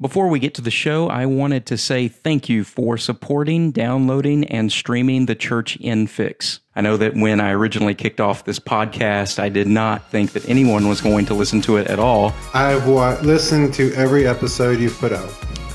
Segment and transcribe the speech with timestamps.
[0.00, 4.46] Before we get to the show, I wanted to say thank you for supporting, downloading,
[4.46, 6.60] and streaming the Church in Fix.
[6.74, 10.48] I know that when I originally kicked off this podcast, I did not think that
[10.48, 12.32] anyone was going to listen to it at all.
[12.54, 15.28] I've wa- listened to every episode you've put out.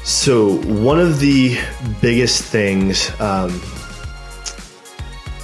[0.04, 1.60] So, one of the
[2.02, 3.52] biggest things um,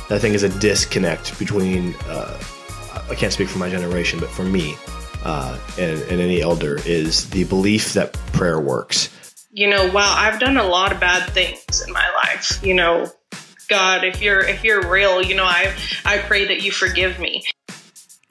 [0.09, 2.41] I think is a disconnect between, uh,
[3.11, 4.75] I can't speak for my generation, but for me,
[5.23, 9.09] uh, and, and any elder is the belief that prayer works.
[9.51, 12.63] You know, wow, I've done a lot of bad things in my life.
[12.63, 13.11] You know,
[13.67, 15.73] God, if you're if you're real, you know, I
[16.05, 17.43] I pray that you forgive me.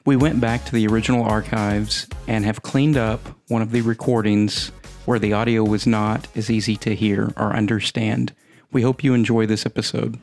[0.05, 3.19] We went back to the original archives and have cleaned up
[3.49, 4.71] one of the recordings
[5.05, 8.33] where the audio was not as easy to hear or understand.
[8.71, 10.17] We hope you enjoy this episode.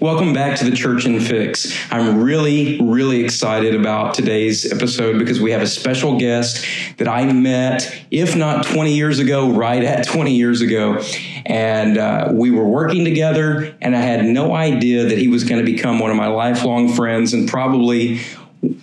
[0.00, 1.72] Welcome back to the Church in Fix.
[1.90, 6.64] I'm really, really excited about today's episode because we have a special guest
[6.96, 11.02] that I met, if not 20 years ago, right at 20 years ago.
[11.46, 15.64] And uh, we were working together, and I had no idea that he was going
[15.64, 18.20] to become one of my lifelong friends and probably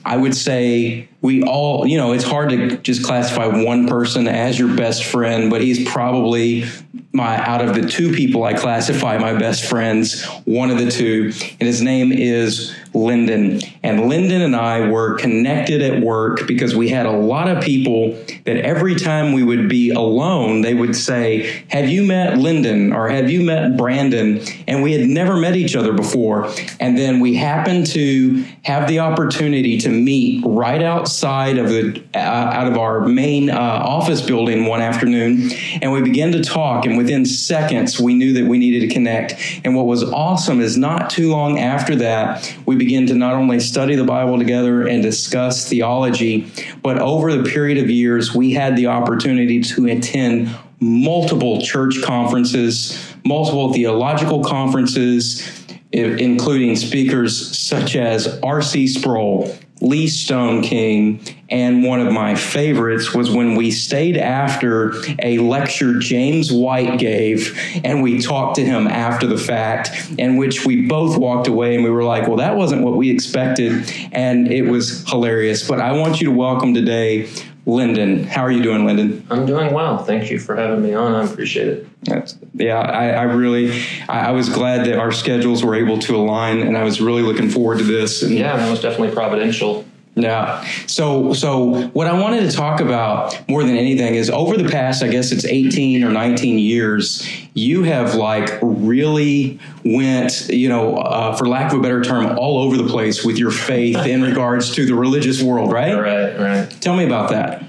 [0.06, 4.58] I would say we all, you know, it's hard to just classify one person as
[4.58, 6.66] your best friend, but he's probably
[7.12, 11.34] my out of the two people I classify my best friends, one of the two,
[11.60, 13.60] and his name is Lyndon.
[13.84, 18.12] And Lyndon and I were connected at work because we had a lot of people
[18.46, 23.10] that every time we would be alone, they would say, Have you met Lyndon or
[23.10, 24.42] have you met Brandon?
[24.68, 26.52] And we had never met each other before.
[26.80, 32.20] And then we happened to have the opportunity to meet right outside of the uh,
[32.20, 35.52] out of our main uh, office building one afternoon.
[35.82, 36.86] And we began to talk.
[36.86, 39.36] And within seconds, we knew that we needed to connect.
[39.64, 43.60] And what was awesome is not too long after that, we begin to not only
[43.60, 48.76] study the Bible together and discuss theology, but over the period of years, we had
[48.76, 50.50] the opportunity to attend
[50.80, 55.48] multiple church conferences, multiple theological conferences,
[55.92, 58.88] including speakers such as R.C.
[58.88, 65.98] Sproul, Lee Stoneking, and one of my favorites was when we stayed after a lecture
[66.00, 71.18] James White gave, and we talked to him after the fact, in which we both
[71.18, 75.08] walked away and we were like, well, that wasn't what we expected, and it was
[75.10, 75.68] hilarious.
[75.68, 77.30] But I want you to welcome today
[77.66, 78.24] Lyndon.
[78.24, 79.26] How are you doing, Lyndon?
[79.30, 80.00] I'm doing well.
[80.00, 81.14] Thank you for having me on.
[81.14, 81.88] I appreciate it.
[82.06, 86.16] That's, yeah, I, I really, I, I, was glad that our schedules were able to
[86.16, 88.24] align, and I was really looking forward to this.
[88.24, 89.86] And, yeah, that was definitely providential.
[90.22, 90.66] Yeah.
[90.88, 95.04] So, so what I wanted to talk about more than anything is over the past,
[95.04, 101.36] I guess it's 18 or 19 years, you have like really went, you know, uh,
[101.36, 104.72] for lack of a better term, all over the place with your faith in regards
[104.76, 105.94] to the religious world, right?
[105.94, 106.82] Right, right.
[106.82, 107.64] Tell me about that.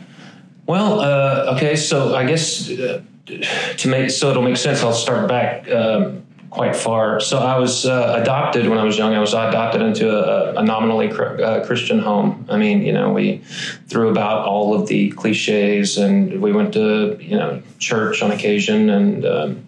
[0.66, 5.28] Well, uh, okay, so I guess uh, to make so it'll make sense, I'll start
[5.28, 5.68] back.
[5.70, 7.20] Um, quite far.
[7.20, 9.14] So I was uh, adopted when I was young.
[9.14, 12.44] I was adopted into a, a nominally cr- uh, Christian home.
[12.50, 13.38] I mean, you know, we
[13.88, 18.90] threw about all of the cliches, and we went to you know church on occasion
[18.90, 19.66] and um,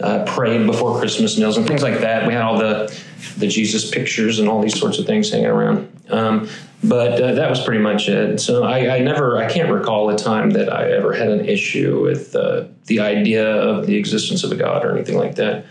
[0.00, 2.26] uh, prayed before Christmas meals and things like that.
[2.26, 2.94] We had all the
[3.38, 5.90] the Jesus pictures and all these sorts of things hanging around.
[6.10, 6.48] Um,
[6.82, 8.40] but uh, that was pretty much it.
[8.40, 12.00] So I, I, never, I can't recall a time that I ever had an issue
[12.02, 15.66] with uh, the idea of the existence of a God or anything like that.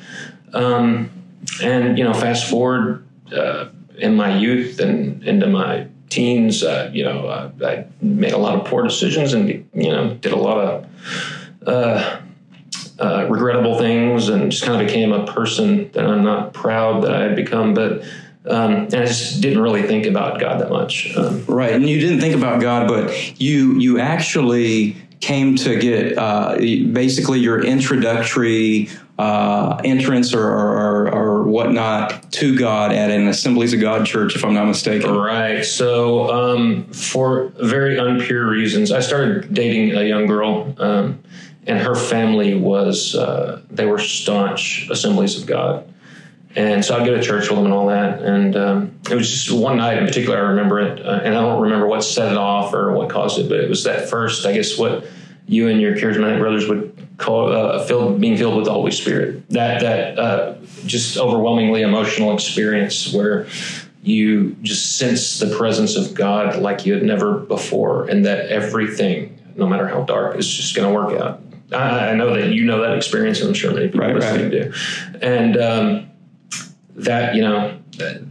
[0.54, 1.12] Um,
[1.62, 3.06] and you know, fast forward
[3.36, 8.38] uh, in my youth and into my teens, uh, you know, uh, I made a
[8.38, 10.88] lot of poor decisions and you know did a lot of
[11.68, 12.20] uh,
[13.00, 17.14] uh, regrettable things and just kind of became a person that I'm not proud that
[17.14, 18.04] I had become, but.
[18.46, 21.16] Um, and I just didn't really think about God that much.
[21.16, 26.18] Um, right, and you didn't think about God, but you you actually came to get
[26.18, 33.74] uh, basically your introductory uh, entrance or, or, or, whatnot to God at an Assemblies
[33.74, 35.12] of God church, if I'm not mistaken.
[35.12, 35.66] Right.
[35.66, 41.22] So, um, for very unpure reasons, I started dating a young girl, um,
[41.68, 45.94] and her family was, uh, they were staunch Assemblies of God.
[46.56, 48.22] And so I'd go to church with them and all that.
[48.22, 51.06] And um, it was just one night in particular, I remember it.
[51.06, 53.68] Uh, and I don't remember what set it off or what caused it, but it
[53.68, 55.06] was that first, I guess, what
[55.45, 56.88] you and your charismatic brothers would
[57.19, 59.48] call uh, filled, being filled with the Holy Spirit.
[59.50, 60.56] That that uh,
[60.86, 63.48] just overwhelmingly emotional experience where
[64.01, 69.39] you just sense the presence of God like you had never before, and that everything,
[69.56, 71.42] no matter how dark, is just going to work out.
[71.71, 74.51] I, I, know that you know that experience, and I'm sure many people right, listening
[74.51, 74.72] right.
[74.72, 74.74] do.
[75.22, 76.10] And um,
[76.95, 78.22] that you know that,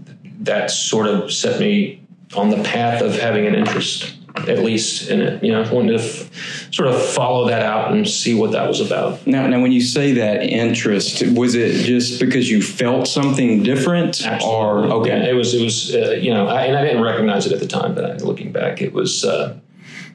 [0.45, 2.03] that sort of set me
[2.35, 5.43] on the path of having an interest at least in it.
[5.43, 8.69] You know, I wanted to f- sort of follow that out and see what that
[8.69, 9.27] was about.
[9.27, 14.27] Now, now, when you say that interest, was it just because you felt something different,
[14.45, 15.11] or okay?
[15.11, 15.55] Yeah, it was.
[15.55, 15.95] It was.
[15.95, 18.53] Uh, you know, I, and I didn't recognize it at the time, but I, looking
[18.53, 19.25] back, it was.
[19.25, 19.59] Uh,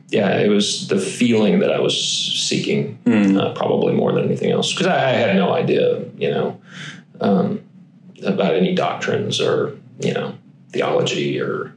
[0.09, 4.71] yeah, it was the feeling that I was seeking, uh, probably more than anything else,
[4.71, 6.61] because I, I had no idea, you know,
[7.19, 7.61] um,
[8.23, 10.35] about any doctrines or you know
[10.69, 11.73] theology or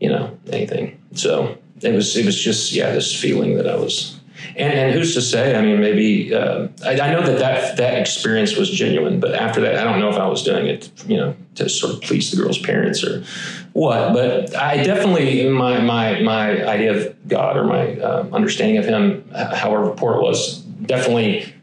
[0.00, 1.00] you know anything.
[1.14, 2.16] So it was.
[2.16, 4.18] It was just yeah, this feeling that I was.
[4.56, 5.54] And, and who's to say?
[5.56, 9.60] I mean, maybe uh, I, I know that, that that experience was genuine, but after
[9.62, 12.30] that, I don't know if I was doing it, you know, to sort of please
[12.30, 13.24] the girl's parents or
[13.72, 14.12] what.
[14.12, 19.28] But I definitely my my my idea of God or my uh, understanding of Him,
[19.32, 21.54] however poor it was, definitely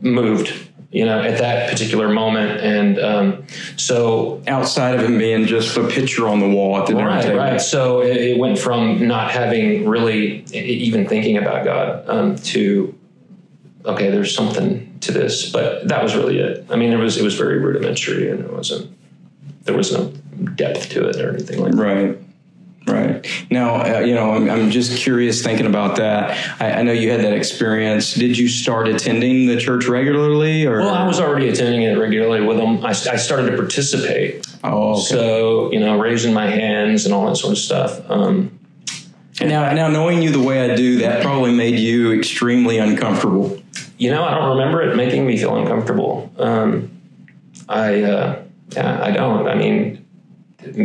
[0.00, 0.67] moved.
[0.90, 3.46] You know, at that particular moment, and um,
[3.76, 7.36] so Outside of him being just a picture on the wall at the Right, table,
[7.36, 7.60] right.
[7.60, 12.94] So it, it went from not having really even thinking about God um, to
[13.84, 16.66] okay, there's something to this, but that was really it.
[16.70, 18.90] I mean, it was it was very rudimentary, and it wasn't
[19.64, 20.12] there was no
[20.54, 21.82] depth to it or anything like that.
[21.82, 22.18] Right.
[22.88, 23.26] Right.
[23.50, 26.60] Now, uh, you know, I'm, I'm just curious thinking about that.
[26.60, 28.14] I, I know you had that experience.
[28.14, 30.78] Did you start attending the church regularly or?
[30.78, 32.84] Well, I was already attending it regularly with them.
[32.84, 35.00] I, I started to participate, Oh, okay.
[35.02, 38.08] so you know, raising my hands and all that sort of stuff.
[38.10, 38.58] Um,
[39.40, 43.62] now, now knowing you the way I do, that probably made you extremely uncomfortable.
[43.96, 46.32] You know, I don't remember it making me feel uncomfortable.
[46.38, 46.90] Um,
[47.68, 49.46] I, uh, yeah, I don't.
[49.46, 50.04] I mean,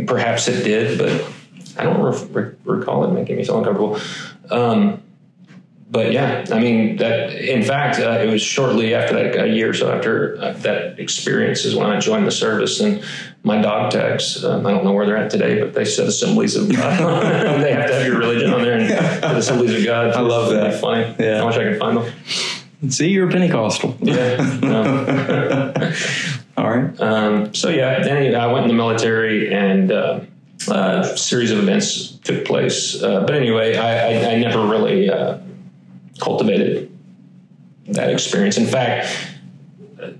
[0.05, 1.32] perhaps it did, but
[1.77, 3.99] I don't re- re- recall it making me feel uncomfortable.
[4.49, 5.01] Um,
[5.93, 7.35] but yeah, I mean that.
[7.35, 10.99] In fact, uh, it was shortly after that, a year or so after uh, that
[10.99, 13.03] experience, is when I joined the service, and
[13.43, 14.43] my dog tags.
[14.43, 16.99] Um, I don't know where they're at today, but they said Assemblies of God.
[17.61, 20.07] they have to have your religion on there, and the Assemblies of God.
[20.13, 20.81] I love It's really that.
[20.81, 21.15] Funny.
[21.19, 21.43] Yeah.
[21.43, 22.91] I wish I could find them.
[22.91, 23.95] See, you're a Pentecostal.
[24.01, 24.59] Yeah.
[24.63, 25.73] no.
[26.57, 26.99] All right.
[26.99, 30.21] Um, so yeah, then I went in the military, and uh,
[30.69, 33.01] a series of events took place.
[33.01, 35.39] Uh, but anyway, I, I, I never really uh,
[36.19, 36.89] cultivated
[37.87, 38.57] that experience.
[38.57, 39.07] In fact,
[40.01, 40.11] uh,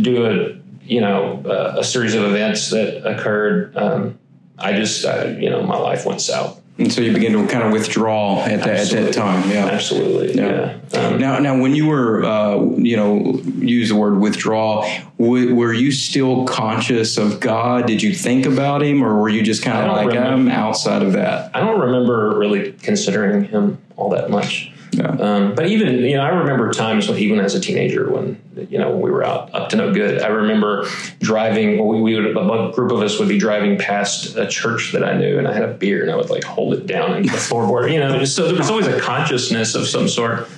[0.00, 4.18] due a you know uh, a series of events that occurred, um,
[4.58, 6.60] I just uh, you know my life went south.
[6.78, 9.48] And so you begin to kind of withdraw at that, at that time.
[9.50, 9.64] Yeah.
[9.66, 10.76] Absolutely, Yeah.
[10.92, 10.98] yeah.
[11.00, 14.86] Um, Now, now, when you were, uh, you know, use the word withdraw,
[15.18, 17.86] w- were you still conscious of God?
[17.86, 20.28] Did you think about Him, or were you just kind of like, remember.
[20.28, 21.50] I'm outside of that?
[21.54, 24.70] I don't remember really considering him all that much.
[24.96, 25.08] Yeah.
[25.10, 28.40] Um, but even you know, I remember times when even as a teenager when
[28.70, 30.22] you know when we were out up to no good.
[30.22, 30.86] I remember
[31.20, 31.86] driving.
[31.86, 35.16] We, we would a group of us would be driving past a church that I
[35.18, 37.32] knew, and I had a beer, and I would like hold it down and the
[37.32, 37.92] floorboard.
[37.92, 40.48] You know, so there was always a consciousness of some sort,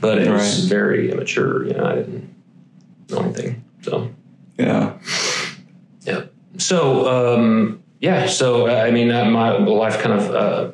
[0.00, 0.68] but it was Right.
[0.68, 1.66] very immature.
[1.66, 2.34] You know, I didn't
[3.10, 3.64] know anything.
[3.82, 4.10] So
[4.58, 4.92] Yeah.
[6.02, 6.22] yeah.
[6.58, 8.26] So um, yeah.
[8.28, 10.70] So I mean, uh, my life kind of uh,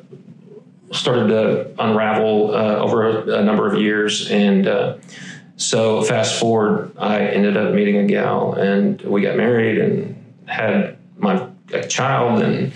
[0.91, 4.97] started to unravel uh, over a, a number of years, and uh,
[5.57, 10.15] so fast forward, I ended up meeting a gal, and we got married and
[10.47, 12.73] had my a child, and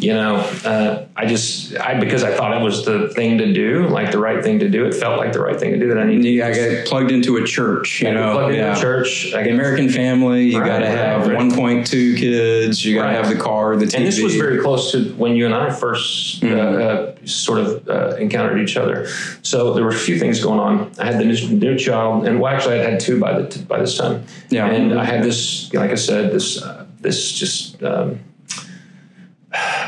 [0.00, 3.86] you know, uh, I just I because I thought it was the thing to do,
[3.88, 4.86] like the right thing to do.
[4.86, 6.24] It felt like the right thing to do that I needed.
[6.24, 8.32] You, I got plugged into a church, you to know.
[8.32, 9.32] plug into a church.
[9.34, 11.38] I American family, you Right, got to right, have right.
[11.38, 13.94] 1.2 kids, you got to have the car, the TV.
[13.98, 16.56] And this was very close to when you and I 1st Mm-hmm.
[16.58, 19.06] uh, uh, sort of uh, encountered each other.
[19.42, 20.90] So there were a few things going on.
[20.98, 23.78] I had the new, new child, and well, actually, I had two by the by
[23.80, 24.24] this time.
[24.48, 24.66] Yeah.
[24.66, 27.82] And I had this, like I said, this uh, this just.
[27.82, 28.20] Um,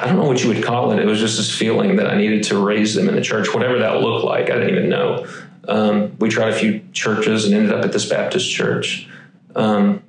[0.02, 0.98] I don't know what you would call it.
[0.98, 3.78] It was just this feeling that I needed to raise them in the church, whatever
[3.78, 4.50] that looked like.
[4.50, 5.26] I didn't even know.
[5.68, 9.08] Um, we tried a few churches and ended up at this Baptist church.
[9.54, 10.02] Um,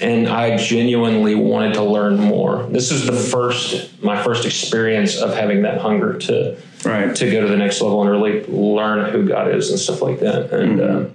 [0.00, 2.64] and I genuinely wanted to learn more.
[2.70, 7.14] This was the first, my first experience of having that hunger to right.
[7.14, 10.20] to go to the next level and really learn who God is and stuff like
[10.20, 10.52] that.
[10.52, 11.06] And Mm-hmm.
[11.06, 11.10] uh,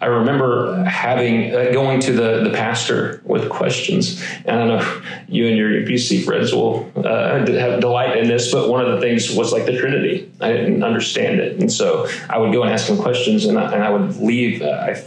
[0.00, 4.22] I remember having uh, going to the the pastor with questions.
[4.44, 8.68] And I know you and your UPC friends will uh, have delight in this, but
[8.68, 10.30] one of the things was like the Trinity.
[10.40, 13.72] I didn't understand it, and so I would go and ask him questions, and I,
[13.72, 14.62] and I would leave.
[14.62, 15.02] Uh, I,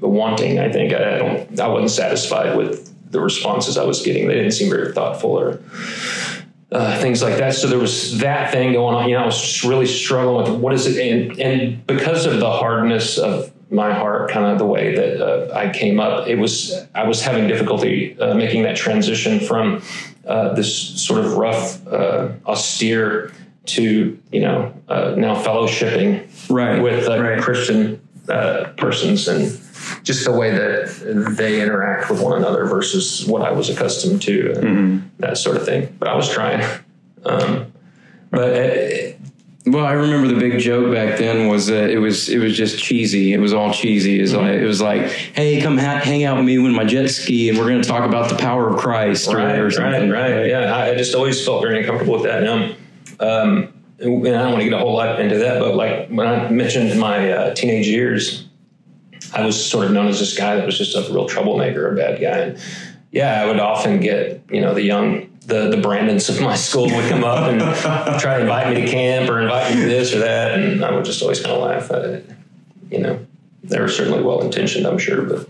[0.00, 0.58] wanting.
[0.58, 1.60] I think I don't.
[1.60, 4.28] I wasn't satisfied with the responses I was getting.
[4.28, 5.62] They didn't seem very thoughtful or
[6.72, 7.54] uh, things like that.
[7.54, 9.08] So there was that thing going on.
[9.08, 12.40] You know, I was just really struggling with what is it, and and because of
[12.40, 16.36] the hardness of my heart, kind of the way that uh, I came up, it
[16.36, 19.82] was I was having difficulty uh, making that transition from
[20.26, 23.32] uh, this sort of rough, uh, austere
[23.66, 27.40] to you know uh, now fellowshipping Right, with uh, right.
[27.40, 29.58] Christian uh, persons and
[30.02, 34.52] just the way that they interact with one another versus what I was accustomed to
[34.52, 35.06] and Mm-hmm.
[35.20, 35.94] that sort of thing.
[35.98, 36.62] But I was trying.
[37.24, 37.72] Um,
[38.30, 39.13] but uh,
[39.66, 42.78] Well, I remember the big joke back then was that it was it was just
[42.78, 43.32] cheesy.
[43.32, 44.18] It was all cheesy.
[44.18, 46.84] It was like it was like, hey, come ha- hang out with me with my
[46.84, 49.70] jet ski, and we're going to talk about the power of Christ or, right, or
[49.70, 50.10] something.
[50.10, 50.46] right, right.
[50.48, 52.42] Yeah, I I just always felt very uncomfortable with that.
[52.42, 52.74] Now,
[53.20, 56.26] um, and I don't want to get a whole lot into that, but like when
[56.26, 58.46] I mentioned my uh, teenage years,
[59.32, 61.96] I was sort of known as this guy that was just a real troublemaker, a
[61.96, 62.38] bad guy.
[62.38, 62.58] And
[63.12, 65.30] yeah, I would often get you know the young.
[65.46, 67.60] The, the Brandons of my school would come up and
[68.20, 70.90] try to invite me to camp or invite me to this or that, and I
[70.94, 72.30] would just always kind of laugh at it.
[72.90, 73.26] You know,
[73.62, 75.48] they were certainly well intentioned, I'm sure, but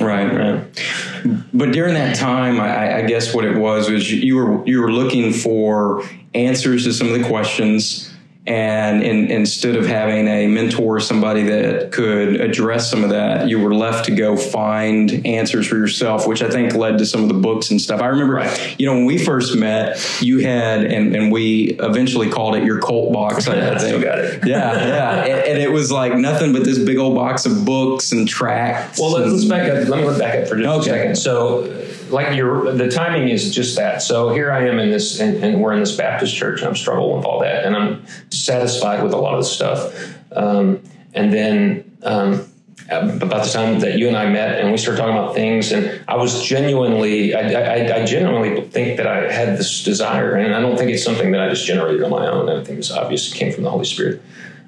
[0.00, 1.44] Right, right.
[1.52, 4.90] But during that time, I, I guess what it was was you were you were
[4.90, 6.02] looking for
[6.34, 8.11] answers to some of the questions,
[8.44, 13.60] and in, instead of having a mentor, somebody that could address some of that, you
[13.60, 17.28] were left to go find answers for yourself, which I think led to some of
[17.28, 18.00] the books and stuff.
[18.00, 18.74] I remember, Right.
[18.80, 22.80] you know, when we first met, you had, and, and we eventually called it your
[22.80, 23.46] cult box.
[23.48, 24.02] I, I think.
[24.02, 24.44] got it.
[24.44, 28.10] Yeah, yeah, and, and it was like nothing but this big old box of books
[28.10, 28.98] and tracts.
[28.98, 29.88] Well, let, and- let's back up.
[29.88, 31.10] Let me look back up for just Okay.
[31.10, 31.16] a second.
[31.16, 31.66] So,
[32.12, 34.02] like your the timing is just that.
[34.02, 36.76] So here I am in this, and, and we're in this Baptist church, and I'm
[36.76, 40.16] struggling with all that, and I'm satisfied with a lot of the stuff.
[40.32, 40.82] Um,
[41.14, 42.48] and then um,
[42.90, 46.02] about the time that you and I met, and we started talking about things, and
[46.08, 50.60] I was genuinely, I, I, I genuinely think that I had this desire, and I
[50.60, 52.48] don't think it's something that I just generated on my own.
[52.48, 54.22] I think it's obvious it came from the Holy Spirit.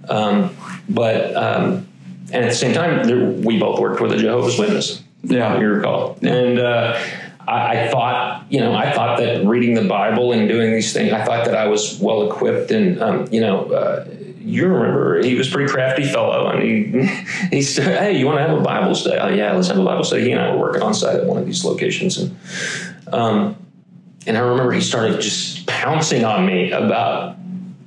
[0.08, 0.56] Um,
[0.88, 1.88] but um,
[2.32, 5.02] and at the same time, there, we both worked with a Jehovah's Witness.
[5.22, 5.58] Yeah.
[5.58, 6.18] you recall.
[6.22, 7.00] And uh,
[7.46, 11.12] I, I thought, you know, I thought that reading the Bible and doing these things,
[11.12, 12.70] I thought that I was well equipped.
[12.70, 14.06] And um, you know, uh,
[14.38, 17.06] you remember he was a pretty crafty fellow, and he
[17.50, 19.18] he said, "Hey, you want to have a Bible study?
[19.18, 21.26] Oh yeah, let's have a Bible study." He and I were working on site at
[21.26, 22.36] one of these locations, and
[23.12, 23.56] um,
[24.26, 27.36] and I remember he started just pouncing on me about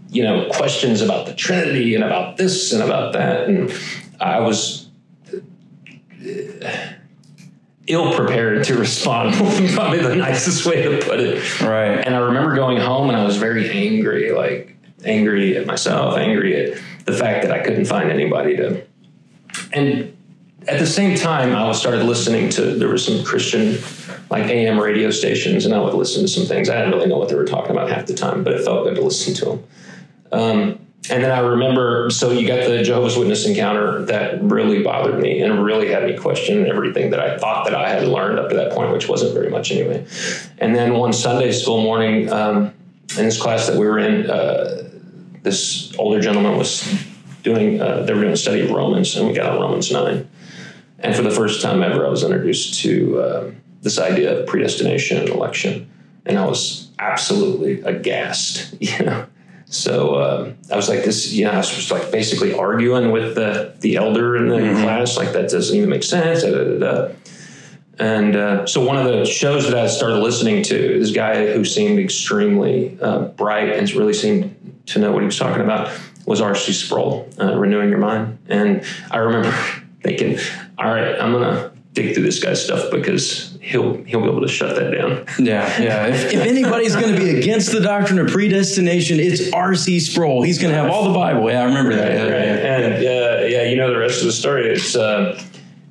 [0.10, 3.72] you know questions about the Trinity and about this and about that, and
[4.20, 4.90] I was
[7.88, 9.34] ill prepared to respond.
[9.74, 11.62] Probably the nicest way to put it.
[11.62, 11.98] Right.
[11.98, 16.56] And I remember going home and I was very angry, like angry at myself, angry
[16.72, 18.86] at the fact that I couldn't find anybody to.
[19.74, 20.16] And
[20.68, 23.78] at the same time, I was started listening to there were some Christian
[24.30, 26.70] like AM radio stations, and I would listen to some things.
[26.70, 28.84] I didn't really know what they were talking about half the time, but it felt
[28.84, 29.64] good to listen to them.
[30.34, 35.20] Um, and then I remember, so you got the Jehovah's Witness encounter that really bothered
[35.22, 38.50] me and really had me question everything that I thought that I had learned up
[38.50, 40.06] to that point, which wasn't very much anyway.
[40.58, 42.74] And then one Sunday school morning, um,
[43.18, 44.90] in this class that we were in, uh,
[45.44, 46.84] this older gentleman was
[47.42, 50.28] doing, uh, they were doing a study of Romans, and we got on Romans 9.
[51.00, 55.18] And for the first time ever, I was introduced to um, this idea of predestination
[55.20, 55.90] and election.
[56.26, 59.26] And I was absolutely aghast, you know.
[59.70, 63.36] So um, I was like, this, you know, I was just like basically arguing with
[63.36, 66.44] the the elder in the class, like that doesn't even make sense.
[66.44, 67.14] Da, da, da.
[68.00, 71.66] And uh, so one of the shows that I started listening to, this guy who
[71.66, 75.92] seemed extremely uh, bright and really seemed to know what he was talking about,
[76.26, 76.74] was R.C.
[76.74, 78.38] Sproul, uh, Renewing Your Mind.
[78.48, 79.52] And I remember
[80.04, 80.38] thinking,
[80.78, 81.67] all right, I'm gonna
[81.98, 85.26] dig through this guy's stuff because he'll he'll be able to shut that down.
[85.48, 86.08] Yeah, yeah.
[86.08, 90.00] If, if anybody's going to be against the doctrine of predestination, it's R.C.
[90.00, 90.42] Sproul.
[90.42, 91.50] He's going to have all the Bible.
[91.50, 92.12] Yeah, I remember that.
[92.12, 92.32] Yeah, right.
[92.32, 92.78] yeah.
[92.78, 94.70] And uh, yeah, you know the rest of the story.
[94.70, 95.42] It's uh,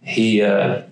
[0.02, 0.42] he.
[0.42, 0.82] Uh,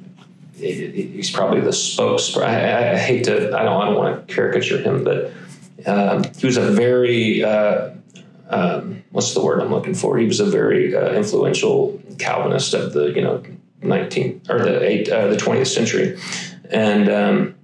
[0.55, 2.37] he's probably the spokes.
[2.37, 3.57] I, I hate to.
[3.57, 3.83] I don't.
[3.83, 5.33] I don't want to caricature him, but
[5.87, 7.45] um, he was a very.
[7.45, 7.91] Uh,
[8.51, 10.17] um, what's the word I'm looking for?
[10.17, 13.43] He was a very uh, influential Calvinist of the you know
[13.85, 16.19] 19th or the eight uh, the 20th century,
[16.71, 17.55] and, um,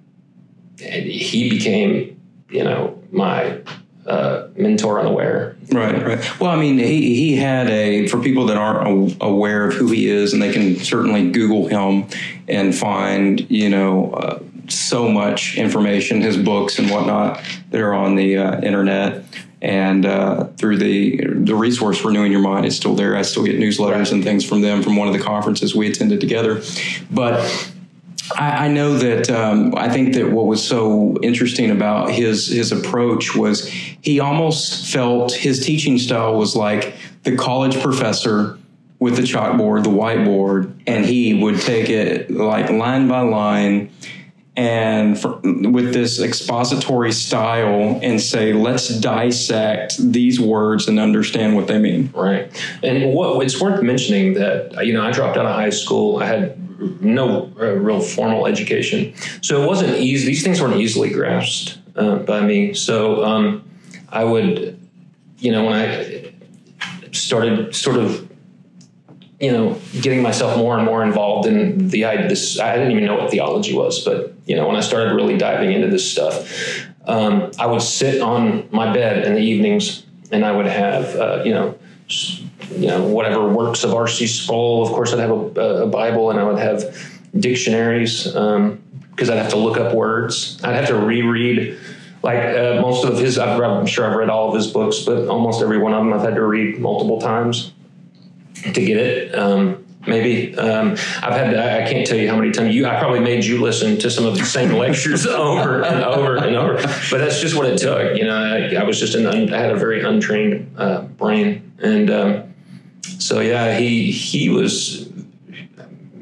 [0.82, 3.60] and he became you know my
[4.06, 5.56] uh, mentor unaware.
[5.70, 6.40] Right, right.
[6.40, 10.08] Well, I mean, he, he had a, for people that aren't aware of who he
[10.08, 12.08] is, and they can certainly Google him
[12.48, 18.16] and find, you know, uh, so much information, his books and whatnot that are on
[18.16, 19.24] the uh, internet.
[19.62, 23.14] And uh, through the the resource Renewing Your Mind is still there.
[23.16, 26.20] I still get newsletters and things from them from one of the conferences we attended
[26.20, 26.62] together.
[27.10, 27.72] But
[28.36, 32.72] I, I know that um, I think that what was so interesting about his his
[32.72, 38.58] approach was he almost felt his teaching style was like the college professor
[38.98, 43.90] with the chalkboard, the whiteboard, and he would take it like line by line
[44.56, 51.68] and for, with this expository style and say, let's dissect these words and understand what
[51.68, 52.10] they mean.
[52.14, 52.50] Right.
[52.82, 56.18] And what it's worth mentioning that you know I dropped out of high school.
[56.18, 60.26] I had no uh, real formal education, so it wasn't easy.
[60.26, 62.74] These things weren't easily grasped uh, by me.
[62.74, 63.64] So um,
[64.08, 64.80] I would,
[65.38, 66.32] you know, when I
[67.12, 68.30] started sort of
[69.40, 72.60] you know, getting myself more and more involved in the this.
[72.60, 75.70] I didn't even know what theology was, but you know, when I started really diving
[75.70, 80.50] into this stuff, um, I would sit on my bed in the evenings and I
[80.50, 81.78] would have, uh, you know,
[82.72, 84.26] you know, whatever works of R.C.
[84.26, 84.82] Sproul.
[84.82, 86.82] Of course, I'd have a, a Bible and I would have
[87.38, 88.82] dictionaries because um,
[89.20, 90.60] I'd have to look up words.
[90.64, 91.78] I'd have to reread
[92.24, 93.38] like uh, most of his.
[93.38, 96.22] I'm sure I've read all of his books, but almost every one of them I've
[96.22, 97.72] had to read multiple times
[98.64, 99.32] to get it.
[99.32, 103.20] Um, maybe um, I've had I can't tell you how many times you I probably
[103.20, 106.74] made you listen to some of the same lectures over and over and over.
[107.10, 108.16] But that's just what it took.
[108.16, 112.10] You know, I, I was just an I had a very untrained uh, brain, and
[112.10, 112.54] um,
[113.18, 115.08] so yeah, he he was.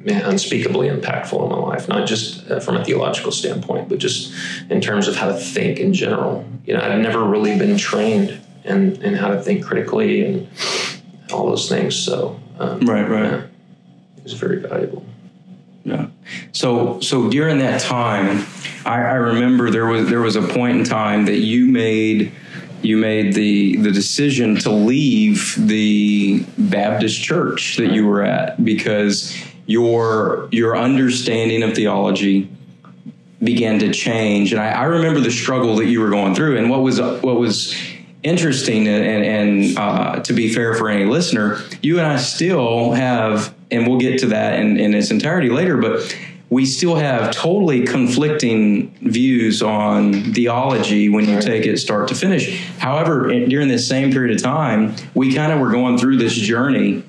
[0.05, 4.33] Man, unspeakably impactful in my life, not just uh, from a theological standpoint, but just
[4.71, 6.49] in terms of how to think in general.
[6.65, 10.49] You know, I'd never really been trained in, in how to think critically and
[11.33, 11.97] all those things.
[11.97, 13.43] So um, right, right, yeah,
[14.31, 15.05] was very valuable.
[15.85, 16.09] Yeah.
[16.53, 18.47] So so during that time,
[18.85, 22.33] I, I remember there was there was a point in time that you made
[22.83, 29.37] you made the the decision to leave the Baptist church that you were at because
[29.67, 32.51] your your understanding of theology
[33.43, 36.69] began to change and I, I remember the struggle that you were going through and
[36.69, 37.73] what was what was
[38.23, 43.55] interesting and, and uh, to be fair for any listener, you and I still have,
[43.71, 46.17] and we'll get to that in, in its entirety later, but
[46.51, 52.67] we still have totally conflicting views on theology when you take it start to finish.
[52.79, 57.05] However, during this same period of time, we kind of were going through this journey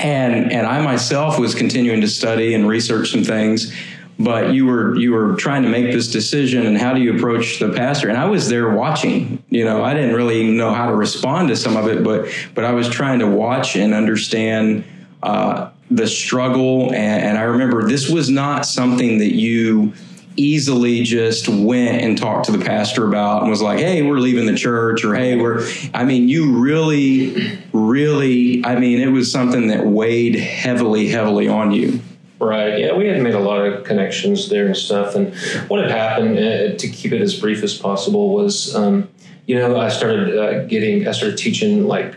[0.00, 3.72] and and I myself was continuing to study and research some things
[4.18, 7.58] but you were you were trying to make this decision and how do you approach
[7.58, 10.94] the pastor and i was there watching you know i didn't really know how to
[10.94, 14.84] respond to some of it but but i was trying to watch and understand
[15.24, 19.92] uh, the struggle and, and i remember this was not something that you
[20.36, 24.46] easily just went and talked to the pastor about and was like, hey, we're leaving
[24.46, 29.68] the church or hey, we're, I mean, you really, really, I mean, it was something
[29.68, 32.00] that weighed heavily, heavily on you.
[32.40, 32.78] Right.
[32.80, 35.14] Yeah, we had made a lot of connections there and stuff.
[35.14, 35.34] And
[35.68, 39.08] what had happened, uh, to keep it as brief as possible, was, um,
[39.46, 42.16] you know, I started uh, getting, I started teaching like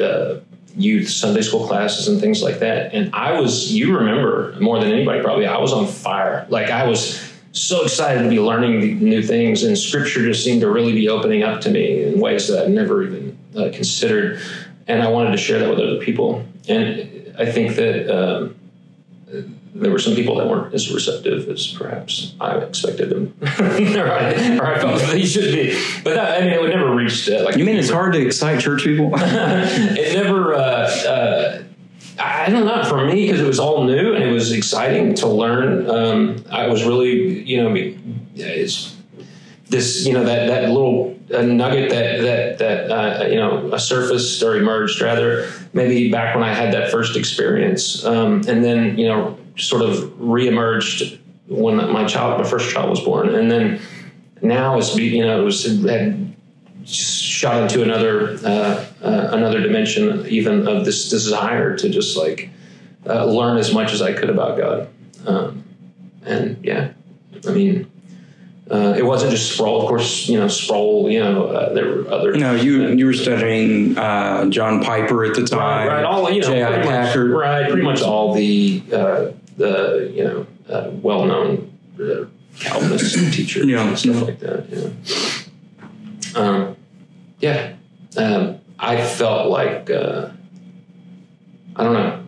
[0.00, 0.40] uh,
[0.76, 2.92] youth Sunday school classes and things like that.
[2.94, 6.46] And I was, you remember more than anybody probably, I was on fire.
[6.48, 10.70] Like I was so excited to be learning new things, and Scripture just seemed to
[10.70, 14.40] really be opening up to me in ways that I never even uh, considered.
[14.88, 16.44] And I wanted to share that with other people.
[16.68, 18.10] And I think that.
[18.10, 18.56] Um,
[19.74, 24.56] there were some people that weren't as receptive as perhaps I expected them, or, I,
[24.56, 25.76] or I felt they should be.
[26.04, 27.44] But that, I mean, it would never reach that.
[27.44, 29.10] Like you mean it's hard to excite church people?
[29.16, 30.54] it never.
[30.54, 31.62] Uh, uh,
[32.18, 32.84] I don't know.
[32.84, 35.90] For me, because it was all new and it was exciting to learn.
[35.90, 37.74] Um, I was really, you know,
[38.36, 38.96] it's
[39.68, 44.40] this, you know, that that little nugget that that that uh, you know, a surfaced
[44.44, 49.08] or emerged rather maybe back when I had that first experience, um, and then you
[49.08, 53.80] know sort of reemerged when my child, my first child, was born, and then
[54.42, 56.34] now it's you know it was it had
[56.86, 62.50] shot into another uh, uh, another dimension even of this desire to just like
[63.06, 64.88] uh, learn as much as I could about God,
[65.26, 65.64] um,
[66.24, 66.92] and yeah,
[67.46, 67.90] I mean
[68.70, 70.26] uh, it wasn't just Sproul, of course.
[70.28, 71.10] You know, Sproul.
[71.10, 72.32] You know, uh, there were other.
[72.32, 75.88] No, you you were studying uh, John Piper at the time.
[75.88, 76.04] Right, right.
[76.04, 76.82] All you know, J.I.
[76.82, 77.26] Packer.
[77.26, 82.24] Much, right, pretty much all the uh, the you know uh, well known uh,
[82.58, 83.86] Calvinist teachers yeah.
[83.86, 84.66] and stuff like that.
[84.70, 86.40] Yeah.
[86.40, 86.76] Um,
[87.40, 87.74] yeah.
[88.16, 92.24] Um, I felt like I don't know.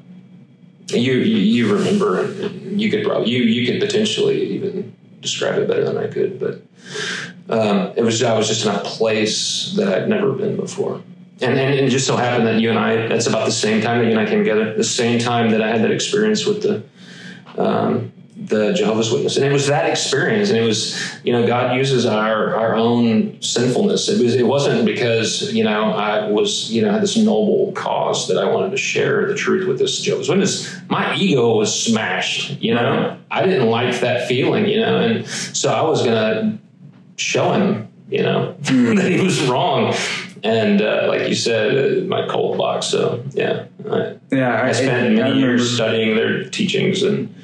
[0.88, 2.30] You, you you remember?
[2.50, 6.62] You could probably you you could potentially even describe it better than I could, but
[7.48, 11.02] um, it was I was just in a place that I'd never been before.
[11.40, 13.98] And, and, it just so happened that you and I, that's about the same time
[13.98, 16.62] that you and I came together, the same time that I had that experience with
[16.62, 16.82] the,
[17.58, 21.76] um, the Jehovah's Witness, and it was that experience, and it was you know God
[21.76, 24.08] uses our our own sinfulness.
[24.08, 28.28] It was it wasn't because you know I was you know had this noble cause
[28.28, 30.76] that I wanted to share the truth with this Jehovah's Witness.
[30.88, 32.60] My ego was smashed.
[32.60, 34.66] You know I didn't like that feeling.
[34.66, 36.58] You know, and so I was gonna
[37.16, 39.94] show him you know that he was wrong.
[40.44, 42.86] And uh, like you said, uh, my cold box.
[42.86, 47.34] So yeah, I, Yeah, I spent many years studying their teachings and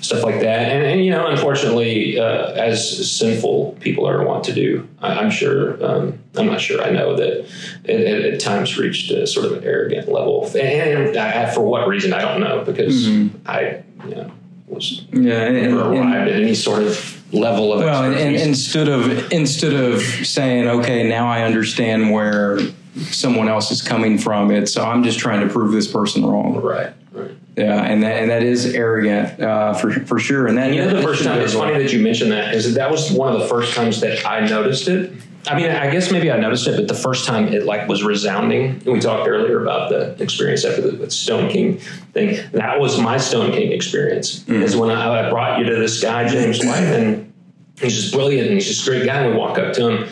[0.00, 0.72] stuff like that.
[0.72, 5.30] And, and you know, unfortunately, uh, as sinful people are want to do, I, am
[5.30, 7.40] sure, um, I'm not sure, I know that
[7.84, 10.50] it, it at times reached a sort of an arrogant level.
[10.56, 13.36] And I, for what reason, I don't know, because mm-hmm.
[13.46, 14.32] I, you know,
[14.66, 18.88] was yeah, and, never arrived and, at any sort of level of well, and, instead
[18.88, 22.58] of instead of saying, okay, now I understand where
[22.96, 26.60] someone else is coming from, it's I'm just trying to prove this person wrong.
[26.60, 26.92] Right.
[27.12, 27.30] Right.
[27.56, 30.46] Yeah, and that and that is arrogant uh, for for sure.
[30.46, 32.74] And then you know the first time it's funny that you mentioned that is that
[32.80, 35.12] that was one of the first times that I noticed it.
[35.46, 38.02] I mean, I guess maybe I noticed it, but the first time it like was
[38.02, 38.82] resounding.
[38.84, 41.80] We talked earlier about the experience after the Stoneking
[42.12, 42.38] thing.
[42.52, 44.40] That was my Stoneking experience.
[44.40, 44.62] Mm-hmm.
[44.62, 47.32] Is when I, I, brought you to this guy James White, and
[47.80, 49.22] he's just brilliant and he's just a great guy.
[49.22, 50.08] And we walk up to him,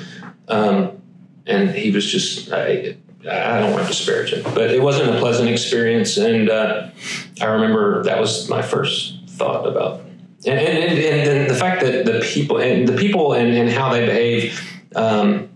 [0.48, 1.02] um,
[1.46, 2.50] and he was just.
[2.50, 2.96] I,
[3.28, 6.16] I don't want to disparage him, but it wasn't a pleasant experience.
[6.16, 6.88] And uh,
[7.40, 10.00] I remember that was my first thought about,
[10.46, 13.92] and, and, and, and the fact that the people and the people and, and how
[13.92, 15.48] they behave um,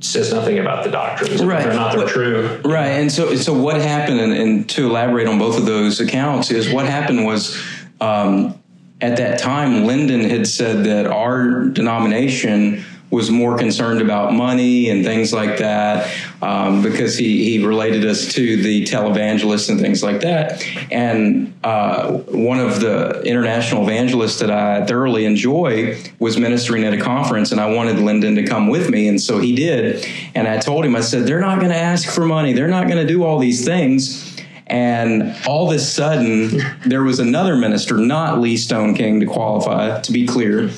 [0.00, 1.42] says nothing about the doctrines.
[1.42, 1.64] Right.
[1.64, 2.60] They're not they're true.
[2.64, 2.88] Right.
[2.88, 6.72] And so, so what happened, and, and, to elaborate on both of those accounts, is
[6.72, 7.60] what happened was.
[8.00, 8.58] Um,
[9.00, 15.04] at that time, Lyndon had said that our denomination was more concerned about money and
[15.04, 20.22] things like that um, because he, he related us to the televangelists and things like
[20.22, 20.64] that.
[20.90, 26.98] And uh, one of the international evangelists that I thoroughly enjoy was ministering at a
[26.98, 29.08] conference, and I wanted Lyndon to come with me.
[29.08, 30.06] And so he did.
[30.34, 32.86] And I told him, I said, they're not going to ask for money, they're not
[32.88, 34.32] going to do all these things.
[34.68, 40.12] And all of a sudden, there was another minister, not Lee Stoneking to qualify, to
[40.12, 40.70] be clear,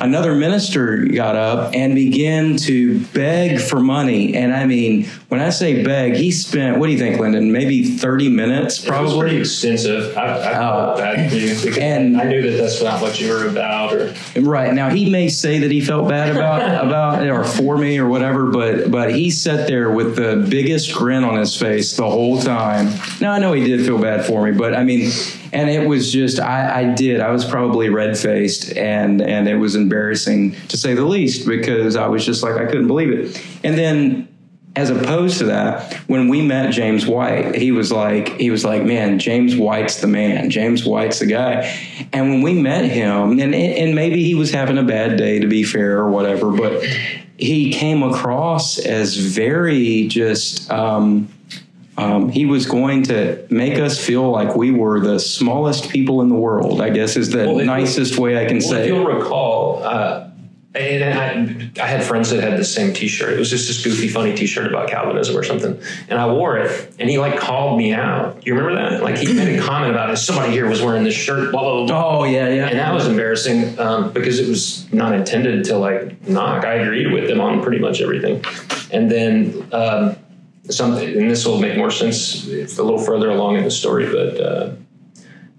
[0.00, 4.34] another minister got up and began to beg for money.
[4.36, 7.52] And I mean, when I say beg, he spent, what do you think, Lyndon?
[7.52, 9.10] Maybe 30 minutes, probably?
[9.10, 10.16] It was pretty extensive.
[10.16, 13.30] I, I uh, bad for you because and, I knew that that's not what you
[13.30, 13.92] were about.
[13.92, 14.72] Or Right.
[14.72, 18.46] Now, he may say that he felt bad about, about or for me or whatever,
[18.50, 22.88] but, but he sat there with the biggest grin on his face the whole time.
[23.20, 25.10] Now, I know he did feel bad for me, but I mean,
[25.52, 27.20] and it was just I, I did.
[27.20, 31.96] I was probably red faced and and it was embarrassing to say the least because
[31.96, 33.42] I was just like I couldn't believe it.
[33.64, 34.28] And then
[34.74, 38.84] as opposed to that when we met James White he was like he was like
[38.84, 40.50] man James White's the man.
[40.50, 41.62] James White's the guy.
[42.12, 45.46] And when we met him and and maybe he was having a bad day to
[45.46, 46.82] be fair or whatever but
[47.38, 51.28] he came across as very just um,
[51.98, 56.28] um, he was going to make us feel like we were the smallest people in
[56.28, 56.80] the world.
[56.80, 58.82] I guess is the well, nicest way I can well, say.
[58.82, 60.30] If you'll recall, uh,
[60.74, 63.32] and I, I, had friends that had the same T-shirt.
[63.32, 65.80] It was just this goofy, funny T-shirt about Calvinism or something,
[66.10, 66.94] and I wore it.
[66.98, 68.46] And he like called me out.
[68.46, 69.02] You remember that?
[69.02, 70.18] Like he made a comment about it.
[70.18, 71.50] Somebody here was wearing this shirt.
[71.50, 72.18] Blah blah blah.
[72.20, 72.68] Oh yeah, yeah.
[72.68, 76.66] And that was embarrassing um, because it was not intended to like knock.
[76.66, 78.44] I agreed with them on pretty much everything,
[78.92, 79.66] and then.
[79.72, 80.16] Um,
[80.70, 84.40] something, and this will make more sense a little further along in the story, but
[84.40, 84.72] uh,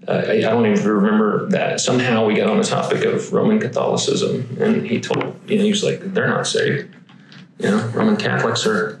[0.08, 1.80] uh, I, I, don't even remember that.
[1.80, 5.70] Somehow we got on the topic of Roman Catholicism, and he told, you know, he
[5.70, 6.94] was like, they're not saved.
[7.58, 9.00] You know, Roman Catholics are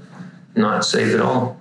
[0.54, 1.57] not saved at all.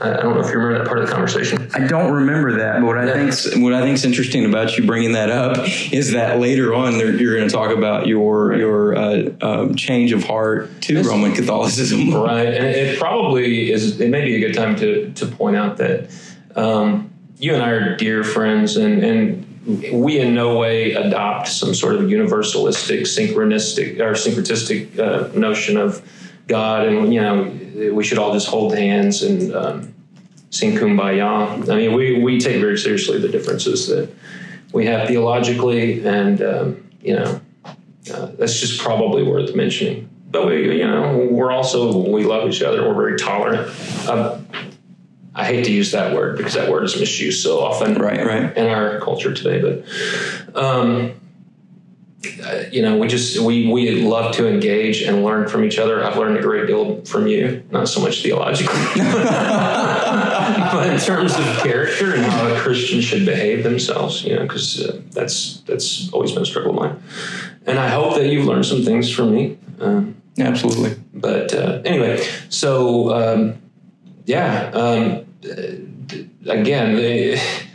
[0.00, 1.70] I don't know if you remember that part of the conversation.
[1.74, 3.30] I don't remember that, but what I yeah.
[3.30, 5.56] think what I think is interesting about you bringing that up
[5.90, 10.24] is that later on you're going to talk about your your uh, um, change of
[10.24, 12.46] heart to Roman Catholicism, right?
[12.46, 14.00] And it probably is.
[14.00, 16.10] It may be a good time to to point out that
[16.56, 21.74] um, you and I are dear friends, and and we in no way adopt some
[21.74, 26.02] sort of universalistic, synchronistic or syncretistic uh, notion of
[26.50, 29.94] God, and you know we should all just hold hands and um,
[30.50, 31.68] sing kumbaya.
[31.70, 34.10] I mean, we, we take very seriously the differences that
[34.72, 37.40] we have theologically, and um, you know,
[38.12, 40.10] uh, that's just probably worth mentioning.
[40.30, 42.86] But we, you know, we're also we love each other.
[42.86, 43.68] We're very tolerant.
[44.08, 44.46] Um,
[45.34, 48.56] I hate to use that word because that word is misused so often right, right.
[48.56, 49.60] in our culture today.
[49.60, 51.19] But um,
[52.44, 56.04] uh, you know, we just we we love to engage and learn from each other.
[56.04, 61.44] I've learned a great deal from you, not so much theologically, but in terms of
[61.62, 64.22] character and how a Christian should behave themselves.
[64.22, 67.02] You know, because uh, that's that's always been a struggle of mine,
[67.66, 69.56] and I hope that you've learned some things from me.
[69.80, 71.02] Um, Absolutely.
[71.14, 73.62] but uh, anyway, so um,
[74.26, 77.40] yeah, um, uh, again, they,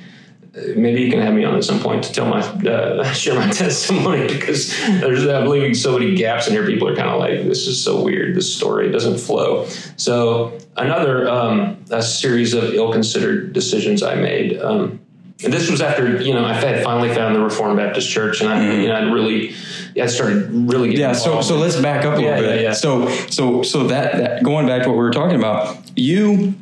[0.75, 3.49] maybe you can have me on at some point to tell my uh, share my
[3.51, 6.65] testimony because there's I'm leaving so many gaps in here.
[6.65, 8.35] People are kind of like, this is so weird.
[8.35, 9.67] This story doesn't flow.
[9.97, 14.57] So another um, a series of ill-considered decisions I made.
[14.61, 15.01] Um,
[15.43, 18.49] and this was after you know I had finally found the Reformed Baptist Church, and
[18.49, 19.53] I you know I really
[20.01, 22.55] I started really getting Yeah, so so let's back up a Yeah, little bit.
[22.61, 22.73] yeah, yeah.
[22.73, 26.55] So so so that, that going back to what we were talking about, you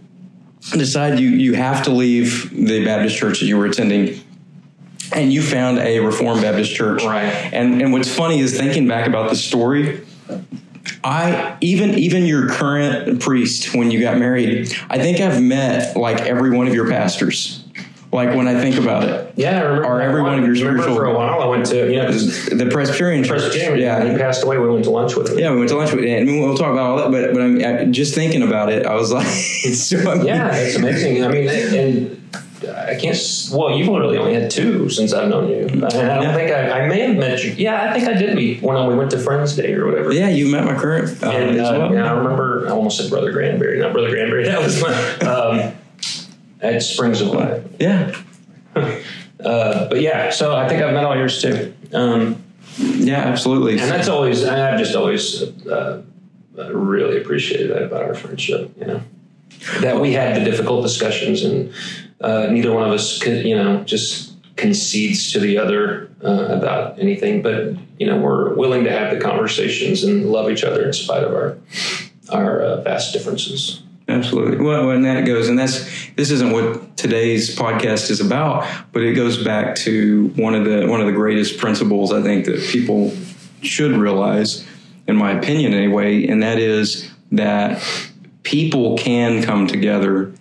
[0.72, 4.20] decide you you have to leave the Baptist church that you were attending.
[5.12, 7.26] And you found a Reformed Baptist church, Right.
[7.26, 10.02] And and what's funny is thinking back about the story.
[11.04, 16.22] I even even your current priest when you got married, I think I've met like
[16.22, 17.63] every one of your pastors.
[18.14, 19.98] Like when I think about it, Yeah, I remember.
[19.98, 22.70] That every one of your spiritual- for a while I went to you know the
[22.72, 23.80] Presbyterian church, Presbyterian.
[23.80, 24.58] yeah, he passed away.
[24.58, 25.40] We went to lunch with him.
[25.40, 26.28] Yeah, we went to lunch with, him.
[26.28, 27.12] and we'll talk about all that.
[27.12, 28.86] But but I'm I, just thinking about it.
[28.86, 29.26] I was like,
[29.74, 31.24] so, I mean, Yeah, it's amazing.
[31.24, 32.20] I mean, and
[32.70, 33.18] I can't.
[33.52, 36.34] Well, you've really only had two since I've known you, and I don't Yeah.
[36.36, 37.52] think I, I may have met you.
[37.58, 40.14] Yeah, I think I did meet when we went to Friends Day or whatever.
[40.14, 40.30] yeah.
[40.30, 41.94] You met my current uh, And uh, well.
[41.94, 42.66] yeah, I remember.
[42.68, 44.44] I almost said Brother Granberry, not Brother Granberry.
[44.54, 44.94] That was my
[45.28, 45.74] um,
[46.64, 47.64] at Springs of Life.
[47.80, 48.16] Yeah,
[49.44, 51.74] Uh, but yeah, so I think I've met all yours too.
[51.92, 52.42] Um,
[52.78, 53.74] yeah, absolutely.
[53.74, 56.02] and that's always I've just always uh,
[56.58, 58.72] uh, really appreciated that about our friendship.
[58.80, 59.02] You know,
[59.82, 61.74] that we had the difficult discussions, and
[62.22, 66.98] uh, neither one of us could, you know, just concedes to the other uh, about
[67.00, 67.42] anything.
[67.42, 71.24] But you know, we're willing to have the conversations and love each other in spite
[71.24, 71.58] of our
[72.30, 73.84] our uh, vast differences.
[74.08, 74.58] Absolutely.
[74.58, 75.86] Well, and that goes, and that's
[76.16, 80.88] this isn't what today's podcast is about, but it goes back to one of the
[80.88, 83.14] one of the greatest principles I think that people
[83.62, 84.66] should realize,
[85.08, 87.82] in my opinion, anyway, and that is that
[88.44, 90.34] people can come together.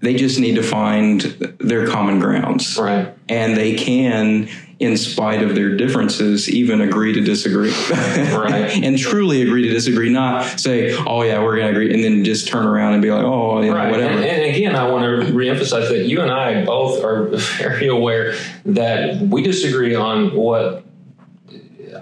[0.00, 1.20] They just need to find
[1.60, 3.14] their common grounds, Right.
[3.28, 4.48] and they can.
[4.78, 8.78] In spite of their differences, even agree to disagree, Right.
[8.84, 10.10] and truly agree to disagree.
[10.10, 13.10] Not say, "Oh yeah, we're going to agree," and then just turn around and be
[13.10, 13.90] like, "Oh, you know, Right.
[13.90, 17.24] whatever." And, and again, I want to reemphasize that you and I both are
[17.58, 18.34] very aware
[18.66, 20.84] that we disagree on what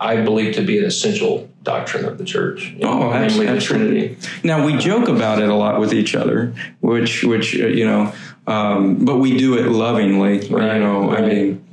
[0.01, 3.61] I believe to be an essential doctrine of the church, you know, Oh, absolutely.
[3.61, 4.17] Trinity.
[4.43, 8.13] Now we joke about it a lot with each other, which which uh, you know,
[8.49, 10.41] um, but we do it lovingly.
[10.51, 11.64] Right, You know, I mean,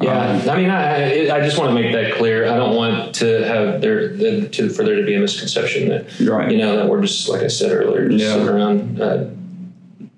[0.00, 2.46] Yeah, I mean, I, I just want to make that clear.
[2.46, 6.20] I don't want to have there the, to for there to be a misconception that
[6.20, 6.52] Right.
[6.52, 8.32] you know that we're just like I said earlier, just Yeah.
[8.34, 9.00] sitting around.
[9.00, 9.24] Uh,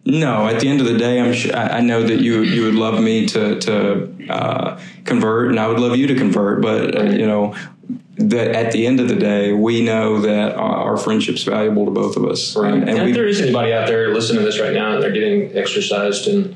[0.05, 0.47] no.
[0.49, 2.75] At the end of the day, I'm sure, I I know that you you would
[2.75, 6.61] love me to to uh, convert, and I would love you to convert.
[6.61, 7.55] But uh, you know,
[8.19, 11.91] that at the end of the day, we know that our, our friendship's valuable to
[11.91, 12.55] both of us.
[12.55, 12.75] Right.
[12.75, 15.11] And, And, if there is anybody out there listening to this right now and they're
[15.13, 16.55] getting exercised and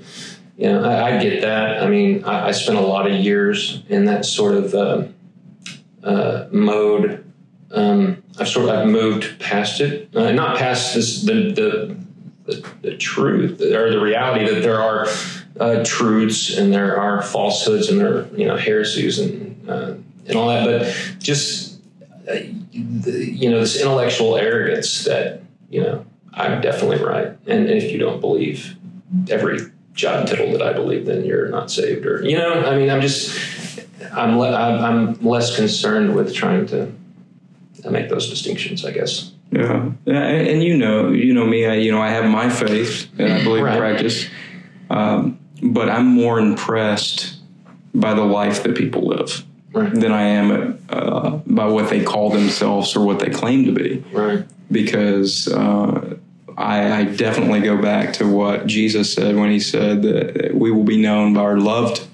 [0.56, 1.82] you know, I, I get that.
[1.82, 5.04] I mean, I, I spent a lot of years in that sort of uh,
[6.02, 7.24] uh, mode.
[7.72, 11.96] Um, I've sort of I've moved past it, uh, not past this the, the
[12.44, 15.08] the the truth or the reality that there are
[15.58, 19.94] uh, truths and there are falsehoods and there are you know heresies and uh,
[20.26, 21.80] and all that, but just
[22.28, 22.34] uh,
[22.72, 27.98] the, you know this intellectual arrogance that you know I'm definitely right, and if you
[27.98, 28.76] don't believe
[29.30, 29.58] every
[29.94, 32.90] jot and tittle that I believe, then you're not saved, or you know, I mean,
[32.90, 33.38] I'm just
[34.12, 36.92] I'm le- I'm, less concerned with trying to
[37.90, 39.32] make those distinctions, I guess.
[39.50, 41.66] Yeah, and you know, you know me.
[41.66, 43.74] I, you know, I have my faith and I believe Right.
[43.74, 44.26] in practice,
[44.90, 47.36] um, but I'm more impressed
[47.94, 49.92] by the life that people live Right.
[49.94, 54.02] than I am uh, by what they call themselves or what they claim to be.
[54.12, 54.44] Right.
[54.72, 56.16] Because uh,
[56.56, 60.84] I, I definitely go back to what Jesus said when he said that we will
[60.84, 62.06] be known by our loved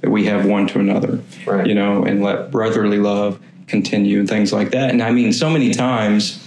[0.00, 1.66] that we have one to another Right.
[1.66, 4.90] you know, and let brotherly love continue and things like that.
[4.90, 6.42] And I mean, so many times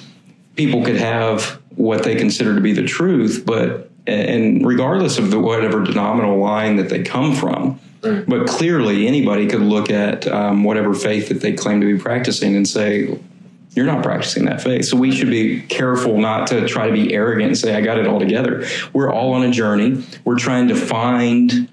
[0.55, 5.39] people could have what they consider to be the truth, but and regardless of the
[5.39, 10.93] whatever denominational line that they come from, but clearly anybody could look at um, whatever
[10.93, 13.17] faith that they claim to be practicing and say.
[13.71, 14.85] You're not practicing that faith.
[14.85, 17.97] So we should be careful not to try to be arrogant and say, I got
[17.97, 18.65] it all together.
[18.93, 20.03] We're all on a journey.
[20.25, 21.69] We're trying to find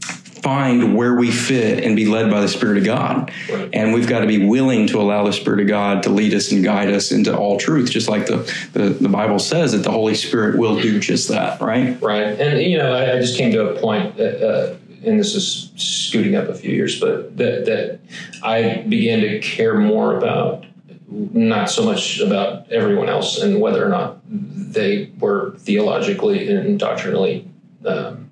[0.00, 3.32] find where we fit and be led by the Spirit of God.
[3.50, 3.68] Right.
[3.72, 6.52] And we've got to be willing to allow the Spirit of God to lead us
[6.52, 8.36] and guide us into all truth, just like the,
[8.72, 12.00] the, the Bible says that the Holy Spirit will do just that, right?
[12.00, 12.40] Right.
[12.40, 15.72] And, you know, I, I just came to a point, that, uh, and this is
[15.74, 17.98] scooting up a few years, but that, that
[18.44, 20.65] I began to care more about
[21.08, 27.48] not so much about everyone else and whether or not they were theologically and doctrinally
[27.86, 28.30] um,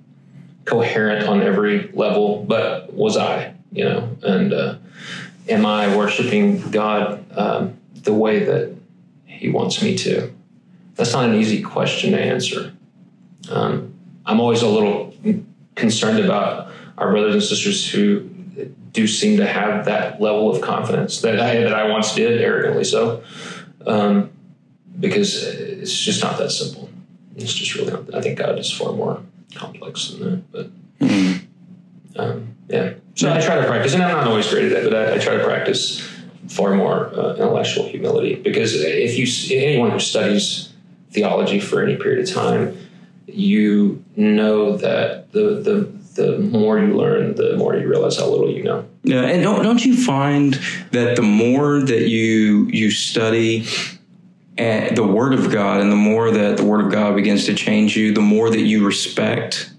[0.65, 4.77] coherent on every level, but was I, you know, and uh,
[5.49, 8.75] am I worshiping God um, the way that
[9.27, 10.33] He wants me to?
[10.97, 12.75] That's not an easy question to answer.
[13.51, 13.95] Um,
[14.27, 15.15] I'm always a little
[15.75, 18.29] concerned about our brothers and sisters who
[18.95, 22.85] do seem to have that level of confidence that I that I once did, arrogantly
[22.85, 23.23] so,
[23.87, 24.31] um,
[24.99, 26.89] because it's just not that simple.
[27.37, 28.15] It's just really not.
[28.15, 29.21] I think God is far more
[29.55, 30.53] complex than that.
[30.53, 30.71] But
[32.17, 34.95] um, yeah, so I try to practice, and I'm not always great at that, but
[34.95, 36.01] I, I try to practice
[36.49, 40.73] far more uh, intellectual humility because if you anyone who studies
[41.11, 42.79] theology for any period of time,
[43.27, 48.51] you know that the the the more you learn, the more you realize how little
[48.51, 48.87] you know.
[49.03, 50.55] Yeah, and don't don't you find
[50.93, 53.67] that the more that you you study
[54.57, 57.55] and the Word of God, and the more that the Word of God begins to
[57.55, 59.73] change you, the more that you respect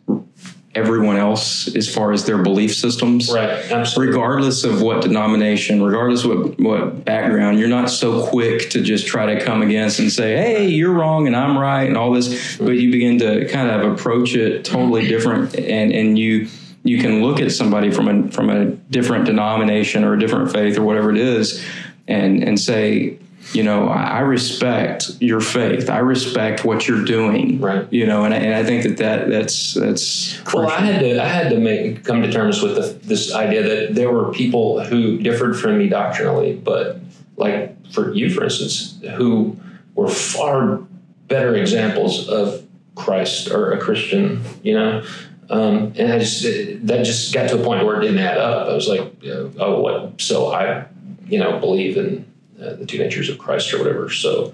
[0.75, 3.31] everyone else as far as their belief systems.
[3.33, 3.49] Right.
[3.49, 4.13] Absolutely.
[4.13, 9.07] Regardless of what denomination, regardless of what, what background, you're not so quick to just
[9.07, 12.57] try to come against and say, hey, you're wrong and I'm right and all this.
[12.57, 16.47] But you begin to kind of approach it totally different and, and you
[16.83, 20.77] you can look at somebody from a from a different denomination or a different faith
[20.77, 21.65] or whatever it is
[22.07, 23.17] and and say,
[23.53, 25.89] you know, I respect your faith.
[25.89, 27.59] I respect what you're doing.
[27.61, 27.91] Right.
[27.91, 30.67] You know, and I, and I think that, that that's that's well.
[30.67, 33.95] I had to I had to make come to terms with the, this idea that
[33.95, 36.99] there were people who differed from me doctrinally, but
[37.37, 39.57] like for you, for instance, who
[39.93, 40.81] were far
[41.27, 44.43] better examples of Christ or a Christian.
[44.63, 45.05] You know.
[45.47, 48.67] Um, and I just that just got to a point where it didn't add up.
[48.67, 49.13] I was like,
[49.59, 50.19] oh, what?
[50.19, 50.85] So I,
[51.27, 52.25] you know, believe in
[52.61, 54.09] uh, the two natures of Christ or whatever.
[54.09, 54.53] So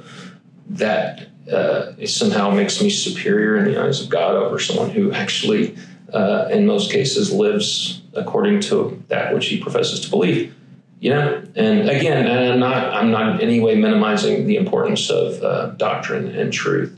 [0.69, 5.75] that uh, somehow makes me superior in the eyes of God over someone who actually,
[6.13, 10.53] uh, in most cases, lives according to that which he professes to believe.
[10.99, 15.41] You know, and again, I'm not I'm not in any way minimizing the importance of
[15.41, 16.95] uh, doctrine and truth.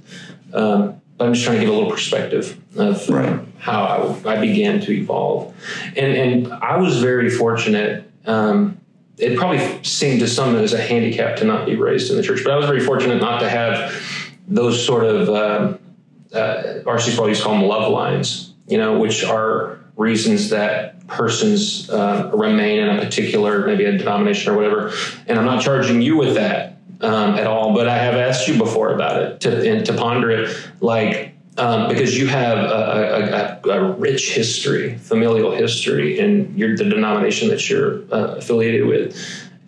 [0.54, 3.40] Um, but I'm just trying to give a little perspective of right.
[3.60, 5.56] how I, I, began to evolve,
[5.96, 8.12] and and I was very fortunate.
[8.26, 8.80] Um,
[9.18, 12.44] it probably seemed to some as a handicap to not be raised in the church,
[12.44, 13.94] but I was very fortunate not to have
[14.48, 15.78] those sort of uh,
[16.36, 17.12] uh, R.C.
[17.12, 22.32] Sproul used to call them love lines, you know, which are reasons that persons uh,
[22.34, 24.92] remain in a particular, maybe a denomination or whatever.
[25.28, 28.58] And I'm not charging you with that um, at all, but I have asked you
[28.58, 31.33] before about it to and to ponder it, like.
[31.56, 37.50] Um, because you have a, a, a, rich history, familial history, in your, the denomination
[37.50, 39.16] that you're uh, affiliated with,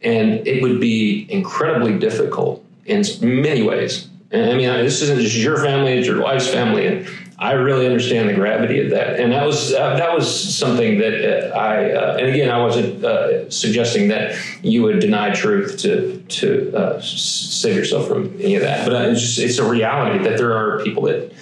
[0.01, 4.09] and it would be incredibly difficult in many ways.
[4.31, 7.85] And I mean, this isn't just your family; it's your wife's family, and I really
[7.85, 9.19] understand the gravity of that.
[9.19, 13.03] And that was uh, that was something that uh, I uh, and again I wasn't
[13.03, 18.61] uh, suggesting that you would deny truth to to uh, save yourself from any of
[18.61, 21.33] that, but it's just it's a reality that there are people that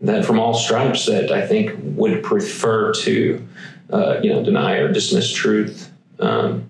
[0.00, 3.46] that from all stripes that I think would prefer to
[3.90, 5.90] uh, you know deny or dismiss truth.
[6.20, 6.68] Um,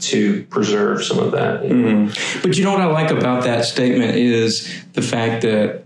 [0.00, 1.62] to preserve some of that.
[1.62, 2.42] Mm-hmm.
[2.42, 5.84] But you know what I like about that statement is the fact that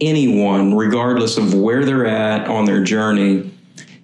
[0.00, 3.50] anyone, regardless of where they're at on their journey,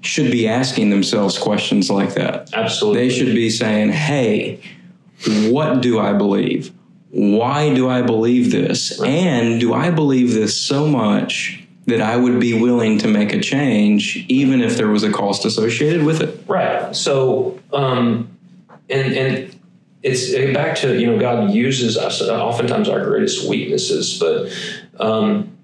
[0.01, 2.53] should be asking themselves questions like that.
[2.55, 3.01] Absolutely.
[3.01, 4.61] They should be saying, hey,
[5.49, 6.73] what do I believe?
[7.11, 8.99] Why do I believe this?
[9.01, 9.11] Right.
[9.11, 13.40] And do I believe this so much that I would be willing to make a
[13.40, 16.40] change, even if there was a cost associated with it?
[16.46, 16.94] Right.
[16.94, 18.37] So, um,
[18.90, 19.53] and, and,
[20.03, 24.53] it's back to you know God uses us oftentimes our greatest weaknesses, but
[25.05, 25.57] um,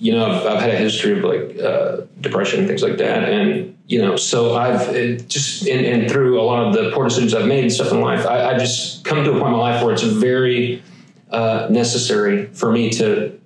[0.00, 3.28] you know, I've, I've, had a history of like uh, depression and things like that,
[3.28, 7.34] and you know, so I've just and, and, through a lot of the poor decisions
[7.34, 9.58] I've made and stuff in life, I, I just come to a point in my
[9.58, 10.82] life where it's very
[11.30, 13.38] uh, necessary for me to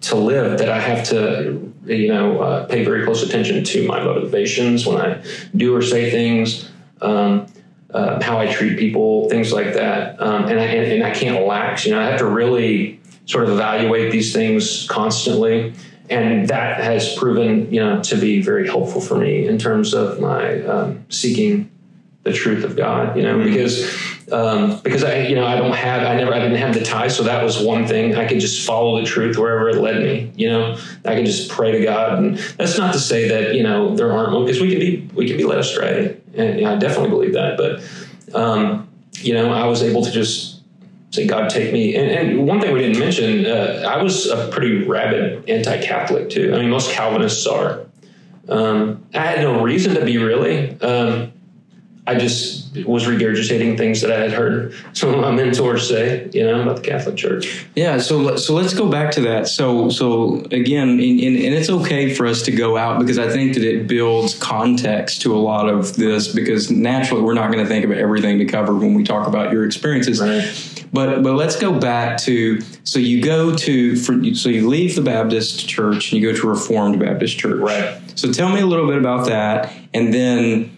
[0.00, 4.02] to live that I have to you know uh, pay very close attention to my
[4.02, 5.22] motivations when I
[5.56, 6.70] do or say things.
[7.00, 7.46] Um,
[7.92, 11.38] uh, how I treat people, things like that, um, and I and, and I can't
[11.38, 11.86] relax.
[11.86, 15.74] You know, I have to really sort of evaluate these things constantly.
[16.10, 20.18] and that has proven, you know, to be very helpful for me in terms of
[20.18, 21.70] my um, seeking
[22.22, 23.16] the truth of God.
[23.16, 23.50] You know, mm-hmm.
[23.50, 26.82] because um, because I, you know, I don't have, I never, I didn't have the
[26.82, 28.14] tie, so that was one thing.
[28.14, 30.32] I could just follow the truth wherever it led me.
[30.36, 33.62] You know, I could just pray to God, and that's not to say that you
[33.62, 37.10] know there aren't because we can be we can be led astray, and I definitely
[37.10, 37.56] believe that.
[37.56, 40.58] But um, you know, I was able to just
[41.10, 41.96] say, God, take me.
[41.96, 46.54] And, and one thing we didn't mention, uh, I was a pretty rabid anti-Catholic too.
[46.54, 47.86] I mean, most Calvinists are.
[48.48, 50.78] Um, I had no reason to be really.
[50.80, 51.32] Um,
[52.08, 56.42] I just was regurgitating things that I had heard some of my mentors say, you
[56.42, 57.66] know, about the Catholic Church.
[57.76, 59.46] Yeah, so so let's go back to that.
[59.46, 63.28] So so again, and, and, and it's okay for us to go out because I
[63.28, 67.62] think that it builds context to a lot of this because naturally we're not going
[67.62, 70.18] to think of everything to cover when we talk about your experiences.
[70.18, 70.86] Right.
[70.90, 75.02] But but let's go back to so you go to for, so you leave the
[75.02, 77.60] Baptist church and you go to Reformed Baptist church.
[77.60, 78.00] Right.
[78.14, 80.77] So tell me a little bit about that, and then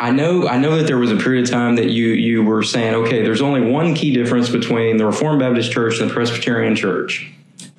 [0.00, 2.62] I know I know that there was a period of time that you you were
[2.62, 6.74] saying, okay, there's only one key difference between the Reformed Baptist Church and the Presbyterian
[6.74, 7.30] Church.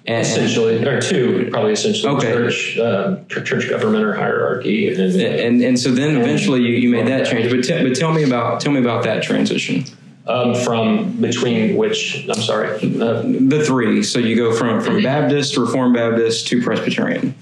[0.06, 2.32] And, essentially, or two, probably essentially okay.
[2.32, 7.08] church, uh, church government or hierarchy, and and, and so then eventually you, you made
[7.08, 7.52] that change.
[7.52, 9.86] But, t- but tell me about tell me about that transition.
[10.28, 14.04] Um, from between which I'm sorry, uh, the three.
[14.04, 17.34] So you go from from Baptist, Reformed Baptist to Presbyterian.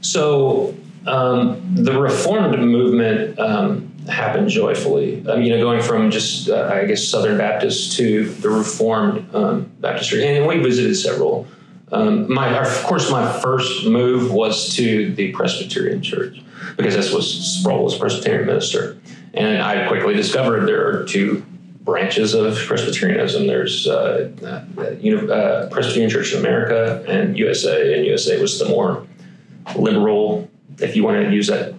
[0.00, 0.74] So
[1.06, 3.38] um, the Reformed movement.
[3.38, 5.26] Um, happened joyfully.
[5.26, 9.70] Um, you know, going from just uh, I guess Southern Baptist to the Reformed um,
[9.80, 11.46] Baptistry, and we visited several.
[11.92, 16.42] Um, my, of course, my first move was to the Presbyterian Church
[16.76, 18.98] because this was Sproul was Presbyterian minister,
[19.34, 21.44] and I quickly discovered there are two
[21.82, 23.46] branches of Presbyterianism.
[23.46, 29.06] There's uh, uh, uh Presbyterian Church of America and USA, and USA was the more
[29.76, 31.74] liberal, if you want to use that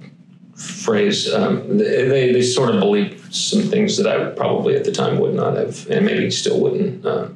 [0.64, 1.32] phrase.
[1.34, 5.34] Um, they, they sort of believe some things that I probably at the time would
[5.34, 7.28] not have, and maybe still wouldn't uh,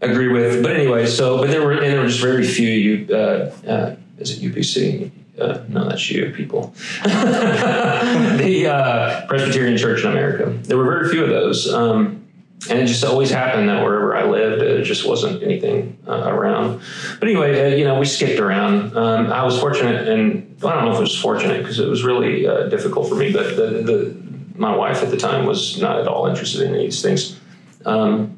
[0.00, 0.62] agree with.
[0.62, 3.06] But anyway, so but there were and there were just very few.
[3.10, 5.10] Uh, uh, is it UPC?
[5.38, 6.74] Uh, no, that's you people.
[7.04, 10.50] the uh, Presbyterian Church in America.
[10.62, 11.72] There were very few of those.
[11.72, 12.25] Um,
[12.70, 16.80] and it just always happened that wherever I lived, it just wasn't anything uh, around.
[17.18, 18.96] But anyway, uh, you know, we skipped around.
[18.96, 22.04] Um, I was fortunate, and I don't know if it was fortunate because it was
[22.04, 23.32] really uh, difficult for me.
[23.32, 24.16] But the, the,
[24.56, 27.38] my wife at the time was not at all interested in these things.
[27.84, 28.35] Um,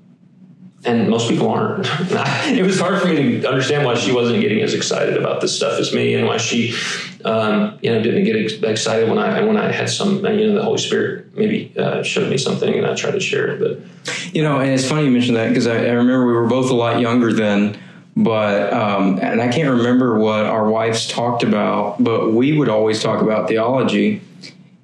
[0.89, 1.87] and most people aren't.
[2.57, 5.55] it was hard for me to understand why she wasn't getting as excited about this
[5.55, 6.75] stuff as me, and why she,
[7.25, 10.55] um, you know, didn't get ex- excited when I when I had some, you know,
[10.55, 13.61] the Holy Spirit maybe uh, showed me something, and I tried to share it.
[13.61, 16.47] But you know, and it's funny you mentioned that because I, I, remember we were
[16.47, 17.79] both a lot younger then.
[18.17, 23.01] But um, and I can't remember what our wives talked about, but we would always
[23.01, 24.23] talk about theology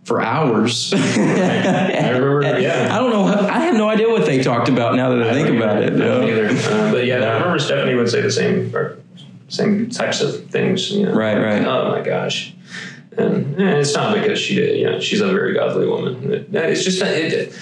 [0.05, 0.93] for hours.
[0.97, 2.89] I remember, yeah.
[2.93, 3.25] I don't know.
[3.25, 5.95] I have no idea what they talked about now that I, I think about it.
[5.95, 6.27] No.
[6.27, 6.49] Either.
[6.49, 8.99] Uh, but yeah, I remember Stephanie would say the same or
[9.49, 10.91] same types of things.
[10.91, 11.65] You know, right, right.
[11.65, 12.55] Oh my gosh.
[13.17, 14.79] And, and it's not because she did.
[14.79, 16.33] You know, she's a very godly woman.
[16.33, 17.57] It, it's just it,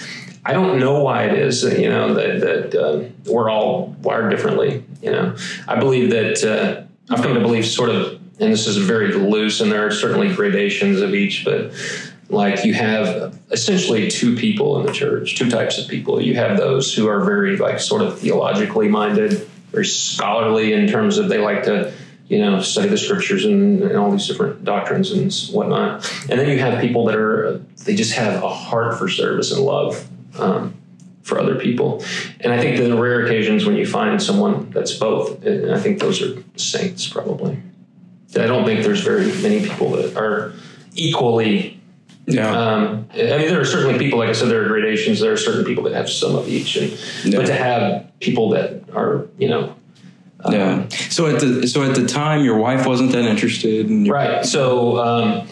[0.45, 1.63] I don't know why it is.
[1.63, 4.83] You know that that uh, we're all wired differently.
[5.01, 5.35] You know,
[5.67, 6.83] I believe that uh,
[7.13, 10.33] I've come to believe sort of, and this is very loose, and there are certainly
[10.33, 11.71] gradations of each, but
[12.29, 16.21] like you have essentially two people in the church, two types of people.
[16.21, 21.17] You have those who are very like sort of theologically minded, very scholarly in terms
[21.17, 21.93] of they like to,
[22.27, 26.09] you know, study the scriptures and, and all these different doctrines and whatnot.
[26.29, 29.61] And then you have people that are they just have a heart for service and
[29.61, 30.07] love.
[30.39, 30.75] Um,
[31.23, 32.03] for other people.
[32.41, 36.21] And I think in rare occasions when you find someone that's both, I think those
[36.21, 37.57] are saints probably.
[38.35, 40.53] I don't think there's very many people that are
[40.95, 41.79] equally
[42.25, 42.49] yeah.
[42.49, 45.19] Um, I mean, there are certainly people, like I said, there are gradations.
[45.19, 46.91] There are certain people that have some of each, and
[47.25, 47.39] yeah.
[47.39, 49.75] but to have people that are, you know,
[50.45, 50.87] um, yeah.
[50.89, 54.45] So at the so at the time, your wife wasn't that interested, in right?
[54.45, 55.47] So um,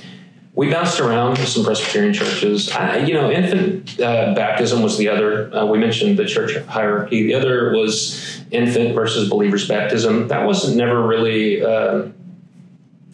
[0.53, 2.69] we bounced around some Presbyterian churches.
[2.72, 5.53] I, you know, infant uh, baptism was the other.
[5.53, 7.24] Uh, we mentioned the church hierarchy.
[7.24, 10.28] The other was infant versus believers baptism.
[10.28, 12.03] That wasn't never really uh,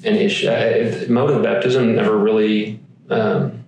[0.04, 0.48] an issue.
[0.48, 2.80] Uh, mode of baptism never really
[3.10, 3.64] um,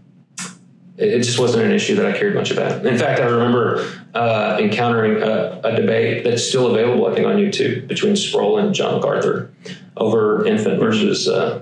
[0.97, 2.85] it, just wasn't an issue that I cared much about.
[2.85, 7.37] In fact, I remember uh, encountering a, a, debate that's still available, I think, on
[7.37, 9.51] YouTube between Sproul and John MacArthur
[9.95, 11.61] over infant versus uh,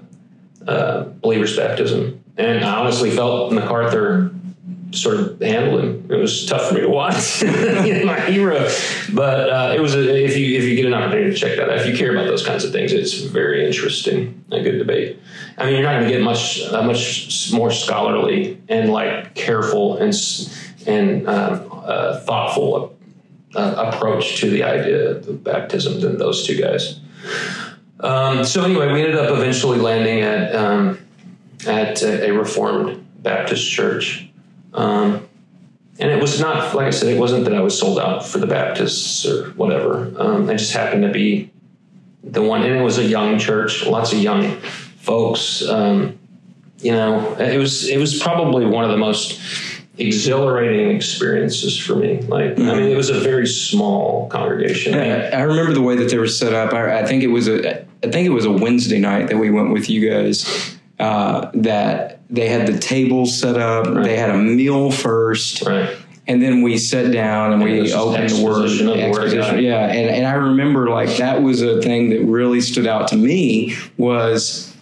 [0.68, 2.24] uh, believers baptism.
[2.38, 4.32] And I honestly felt MacArthur
[4.92, 6.08] sort of handle him.
[6.10, 7.44] It was tough for me to watch.
[7.44, 8.70] my hero,
[9.14, 11.70] but uh, it was a, if you if you get an opportunity to check that
[11.70, 14.44] out, if you care about those kinds of things, it's very interesting.
[14.52, 15.20] A good debate.
[15.58, 19.98] I mean, you're not going to get much uh, much more scholarly and like careful
[19.98, 20.14] and
[20.86, 22.96] and um, uh, thoughtful
[23.56, 27.00] uh, approach to the idea of baptism than those two guys.
[28.00, 31.00] Um, so anyway, we ended up eventually landing at um,
[31.66, 34.30] at a, a Reformed Baptist church.
[34.74, 35.28] Um,
[36.00, 38.38] and it was not, like I said, it wasn't that I was sold out for
[38.38, 40.14] the Baptists or whatever.
[40.18, 41.52] Um, I just happened to be
[42.24, 44.58] the one, and it was a young church, lots of young
[45.00, 45.68] folks.
[45.68, 46.20] Um,
[46.80, 49.40] you know, it was it was probably one of the most
[49.98, 52.22] exhilarating experiences for me.
[52.22, 52.70] Like, mm-hmm.
[52.70, 54.94] I mean, it was a very small congregation.
[54.94, 56.74] I, I, remember the way that they were set up.
[56.74, 59.50] I, I, think it was a, I think it was a Wednesday night that we
[59.50, 60.78] went with you guys.
[61.00, 63.88] Uh, that they had the tables set up.
[63.88, 64.04] Right.
[64.04, 65.64] They had a meal first.
[65.66, 65.96] Right.
[66.28, 68.66] And then we sat down and, and we opened the word.
[68.66, 69.64] Exposition.
[69.64, 69.86] Yeah.
[69.88, 73.78] And, and I remember like that was a thing that really stood out to me
[73.98, 74.76] was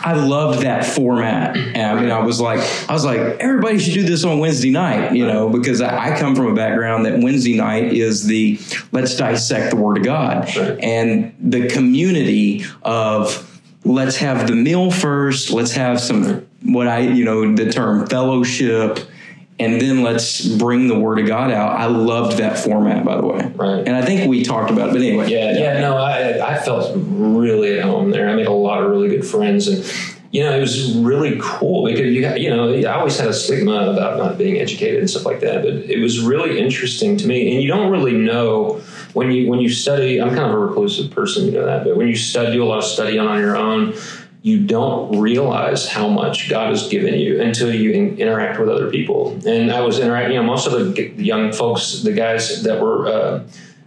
[0.00, 1.56] I loved that format.
[1.56, 4.70] And I mean, I was like, I was like, everybody should do this on Wednesday
[4.70, 8.58] night, you know, because I, I come from a background that Wednesday night is the
[8.92, 10.54] let's dissect the Word of God.
[10.56, 10.78] Right.
[10.80, 17.24] And the community of let's have the meal first, let's have some, what I, you
[17.24, 18.98] know, the term fellowship
[19.58, 21.78] and then let's bring the word of God out.
[21.78, 23.52] I loved that format, by the way.
[23.54, 23.86] Right.
[23.86, 25.30] And I think we talked about it, but anyway.
[25.30, 28.28] Yeah, yeah, yeah no, I, I felt really at home there.
[28.28, 29.82] I made a lot of really good friends, and
[30.30, 33.90] you know, it was really cool because you, you know, I always had a stigma
[33.90, 37.54] about not being educated and stuff like that, but it was really interesting to me.
[37.54, 38.82] And you don't really know
[39.14, 40.20] when you when you study.
[40.20, 42.66] I'm kind of a reclusive person, you know that, but when you study, do a
[42.66, 43.94] lot of study on your own
[44.46, 48.88] you don't realize how much God has given you until you in, interact with other
[48.88, 49.36] people.
[49.44, 53.08] And I was interacting, you know, most of the young folks, the guys that were
[53.08, 53.44] uh,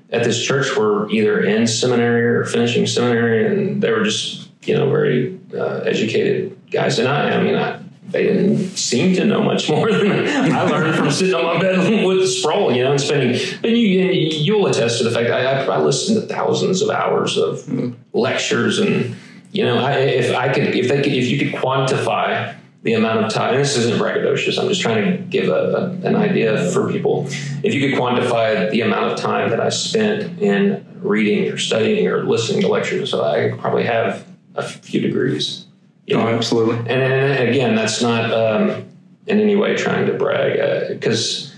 [0.10, 4.76] at this church were either in seminary or finishing seminary, and they were just, you
[4.76, 6.99] know, very uh, educated guys.
[6.99, 10.12] And I, I mean, I, they didn't seem to know much more than
[10.53, 13.39] I learned from sitting on my bed with Sproul, you know, and spending.
[13.62, 17.60] But you, you'll attest to the fact I, I, listened to thousands of hours of
[17.60, 17.93] mm-hmm.
[18.12, 19.16] lectures and
[19.52, 23.26] you know, I, if I could, if they could, if you could quantify the amount
[23.26, 26.70] of time, and this isn't braggadocious, I'm just trying to give a, a, an idea
[26.72, 27.26] for people.
[27.64, 32.08] If you could quantify the amount of time that I spent in reading or studying
[32.08, 34.26] or listening to lectures, so I could probably have
[34.56, 35.66] a few degrees.
[36.06, 36.28] You know?
[36.28, 36.78] Oh, absolutely.
[36.78, 38.86] And, and, again, that's not um,
[39.28, 41.49] in any way trying to brag, because.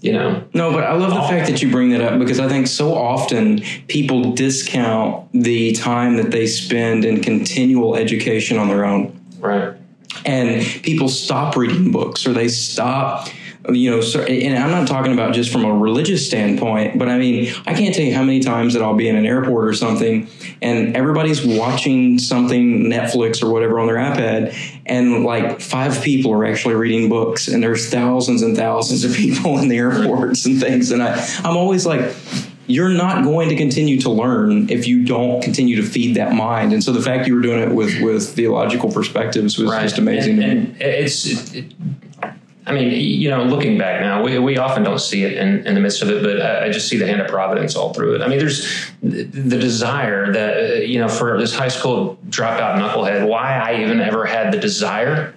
[0.00, 0.44] You know.
[0.54, 2.94] No, but I love the fact that you bring that up because I think so
[2.94, 9.18] often people discount the time that they spend in continual education on their own.
[9.40, 9.74] Right.
[10.24, 13.28] And people stop reading books or they stop
[13.70, 17.52] you know, and I'm not talking about just from a religious standpoint, but I mean,
[17.66, 20.28] I can't tell you how many times that I'll be in an airport or something
[20.62, 24.54] and everybody's watching something, Netflix or whatever on their iPad,
[24.86, 29.58] and like five people are actually reading books, and there's thousands and thousands of people
[29.58, 30.90] in the airports and things.
[30.90, 32.14] And I, I'm always like,
[32.66, 36.72] you're not going to continue to learn if you don't continue to feed that mind.
[36.72, 39.82] And so the fact you were doing it with with theological perspectives was right.
[39.82, 40.42] just amazing.
[40.42, 41.74] And, and it's it, it,
[42.68, 45.74] I mean, you know, looking back now, we, we often don't see it in, in
[45.74, 48.16] the midst of it, but I, I, just see the hand of providence all through
[48.16, 48.22] it.
[48.22, 53.26] I mean, there's the, the desire that, you know, for this high school dropout knucklehead,
[53.26, 55.34] why I even ever had the desire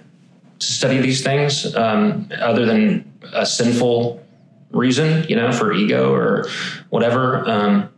[0.58, 4.22] to study these things, um, other than a sinful
[4.70, 6.48] reason, you know, for ego or
[6.90, 7.48] whatever.
[7.48, 7.88] Um,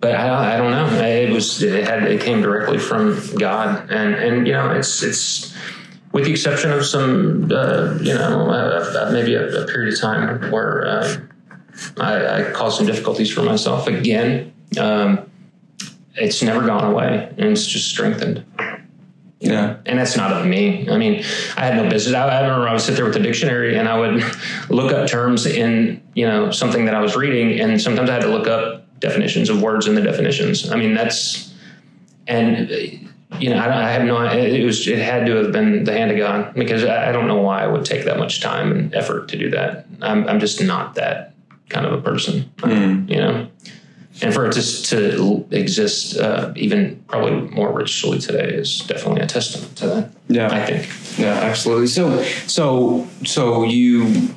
[0.00, 1.04] but I, I don't know.
[1.04, 3.90] It was, it had, it came directly from God.
[3.90, 5.54] And, and, you know, it's, it's,
[6.12, 10.00] with the exception of some, uh, you know, uh, uh, maybe a, a, period of
[10.00, 11.20] time where uh,
[11.98, 14.52] I, I, caused some difficulties for myself again.
[14.78, 15.30] Um,
[16.14, 18.44] it's never gone away, and it's just strengthened.
[19.40, 20.90] Yeah, and that's not of me.
[20.90, 21.22] I mean,
[21.56, 22.14] I had no business.
[22.14, 24.24] I, I remember I would sit there with the dictionary and I would
[24.68, 28.22] look up terms in you know something that I was reading, and sometimes I had
[28.22, 30.70] to look up definitions of words in the definitions.
[30.70, 31.54] I mean, that's
[32.26, 33.07] and
[33.38, 34.22] you know, I, I, have no.
[34.22, 34.86] It was.
[34.88, 37.62] It had to have been the hand of God because I, I, don't know why
[37.62, 39.86] I would take that much time and effort to do that.
[40.00, 41.34] I'm, I'm just not that
[41.68, 42.50] kind of a person.
[42.58, 43.08] Mm.
[43.10, 43.48] You know,
[44.22, 49.26] and for it to to exist uh, even probably more richly today is definitely a
[49.26, 50.10] testament to that.
[50.28, 51.18] Yeah, I think.
[51.18, 51.88] Yeah, absolutely.
[51.88, 54.34] So, so, so you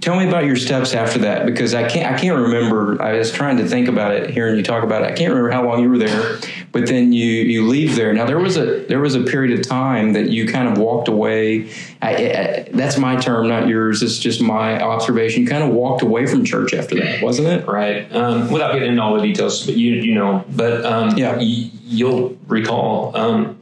[0.00, 3.00] tell me about your steps after that because I can't I can't remember.
[3.02, 5.06] I was trying to think about it, hearing you talk about it.
[5.06, 6.38] I can't remember how long you were there,
[6.72, 8.12] but then you you leave there.
[8.12, 11.08] Now there was a there was a period of time that you kind of walked
[11.08, 11.70] away.
[12.00, 14.02] I, I, that's my term, not yours.
[14.02, 15.42] It's just my observation.
[15.42, 17.66] You kind of walked away from church after that, wasn't it?
[17.66, 18.10] Right.
[18.14, 21.36] Um, without getting into all the details, but you you know, but um, Yeah.
[21.36, 23.58] y- you'll recall um,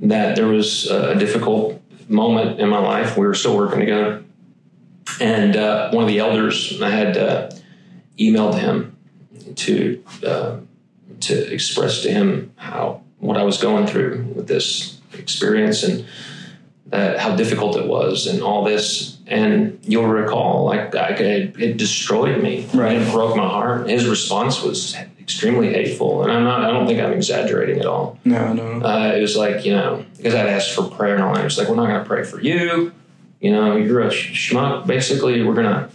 [0.00, 3.16] that there was a difficult moment in my life.
[3.18, 4.24] We were still working together,
[5.20, 7.50] and uh, one of the elders I had uh,
[8.18, 8.96] emailed him
[9.56, 10.56] to uh,
[11.20, 16.06] to express to him how what I was going through with this experience and
[16.86, 19.18] that how difficult it was and all this.
[19.26, 22.66] And you'll recall, like, I, it, it destroyed me.
[22.72, 22.96] Right.
[22.96, 23.90] It broke my heart.
[23.90, 26.62] His response was extremely hateful, and I'm not.
[26.64, 28.18] I don't think I'm exaggerating at all.
[28.24, 28.80] No, no.
[28.80, 31.42] Uh, it was like you know because I'd asked for prayer and all that.
[31.42, 32.92] It was like we're not going to pray for you.
[33.40, 34.86] You know, you're a sh- schmuck.
[34.86, 35.90] Basically, we're gonna.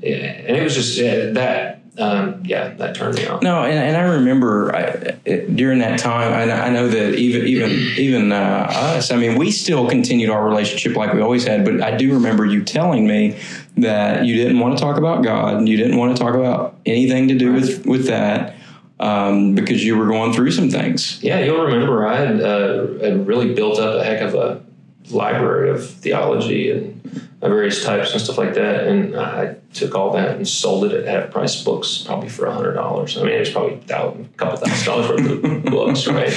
[0.00, 0.16] Yeah.
[0.16, 1.82] And it was just uh, that.
[1.98, 3.40] Um, yeah, that turned me off.
[3.40, 4.80] No, and, and I remember I,
[5.24, 9.38] it, during that time, I, I know that even even even uh, us, I mean,
[9.38, 11.64] we still continued our relationship like we always had.
[11.64, 13.40] But I do remember you telling me
[13.78, 16.76] that you didn't want to talk about God, and you didn't want to talk about
[16.84, 18.56] anything to do with with that
[19.00, 21.22] um, because you were going through some things.
[21.22, 24.62] Yeah, you'll remember I had, uh, had really built up a heck of a
[25.10, 27.02] library of theology and
[27.40, 28.86] various types and stuff like that.
[28.86, 32.52] And I took all that and sold it at half price books, probably for a
[32.52, 33.16] hundred dollars.
[33.16, 36.32] I mean, it was probably a thousand, a couple thousand dollars worth of books, right?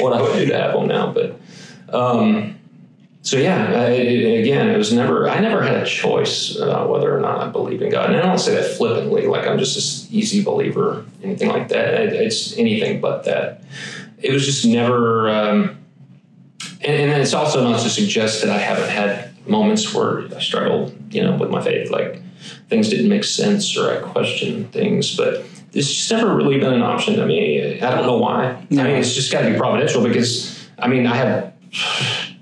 [0.00, 1.38] what I would do to have them now, but.
[1.94, 2.58] Um,
[3.24, 5.28] so yeah, I, again, it was never.
[5.28, 8.22] I never had a choice uh, whether or not I believe in God, and I
[8.22, 11.94] don't say that flippantly, like I'm just this easy believer, anything like that.
[11.94, 13.62] It, it's anything but that.
[14.18, 15.30] It was just never.
[15.30, 15.78] Um,
[16.84, 20.94] and, and it's also not to suggest that I haven't had moments where I struggled,
[21.12, 22.20] you know, with my faith, like
[22.68, 26.82] things didn't make sense or I questioned things, but it's just never really been an
[26.82, 27.80] option to me.
[27.80, 28.50] I don't know why.
[28.50, 31.54] I mean, it's just got to be providential because I mean, I have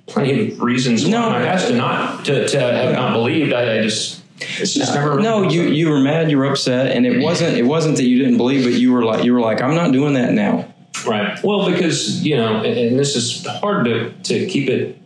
[0.07, 3.53] plenty of reasons why No, in my past to not to, to have not believed.
[3.53, 5.11] I, I just it's just never.
[5.11, 8.05] really No, you you were mad, you were upset, and it wasn't it wasn't that
[8.05, 10.73] you didn't believe, but you were like you were like I'm not doing that now.
[11.07, 11.43] Right.
[11.43, 14.99] Well, because you know, and, this is hard to to keep it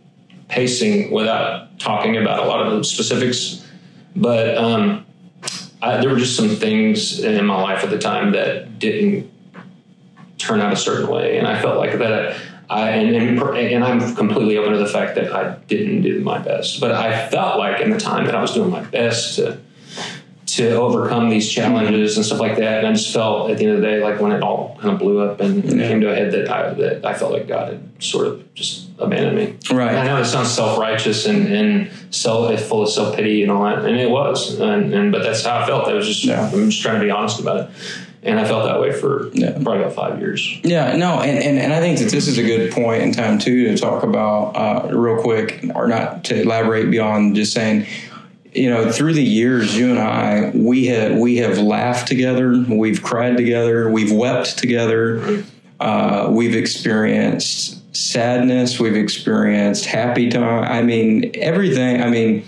[0.47, 3.65] pacing without talking about a lot of the specifics,
[4.15, 5.05] but um,
[5.81, 9.31] I, there were just some things in my life at the time that didn't
[10.37, 12.39] turn out a certain way, and I felt like that.
[12.67, 16.39] I and, and and I'm completely open to the fact that I didn't do my
[16.39, 19.59] best, but I felt like in the time that I was doing my best to
[20.55, 22.79] to overcome these challenges and stuff like that.
[22.79, 24.93] And I just felt at the end of the day, like when it all kind
[24.93, 25.87] of blew up and Yeah.
[25.87, 28.87] came to a head, that I that I felt like God had sort of just
[28.97, 29.53] abandoned me.
[29.75, 29.95] Right.
[29.95, 33.63] I know it sounds self righteous and and self full of self pity and all
[33.65, 34.59] that, and it was.
[34.59, 35.87] And, and but that's how I felt.
[35.87, 36.49] I was just Yeah.
[36.51, 37.67] I'm just trying to be honest about it.
[38.23, 39.51] And I felt that way for Yeah.
[39.51, 40.57] probably about five years.
[40.63, 43.37] Yeah, no, and, and, and I think that this is a good point in time
[43.37, 47.85] too to talk about uh, real quick, or not to elaborate beyond just saying,
[48.55, 53.03] you know, through the years, you and I, we have we have laughed together, we've
[53.03, 55.43] cried together, we've wept together,
[55.79, 60.63] uh, we've experienced sadness, we've experienced happy time.
[60.63, 62.01] I mean, everything.
[62.01, 62.45] I mean.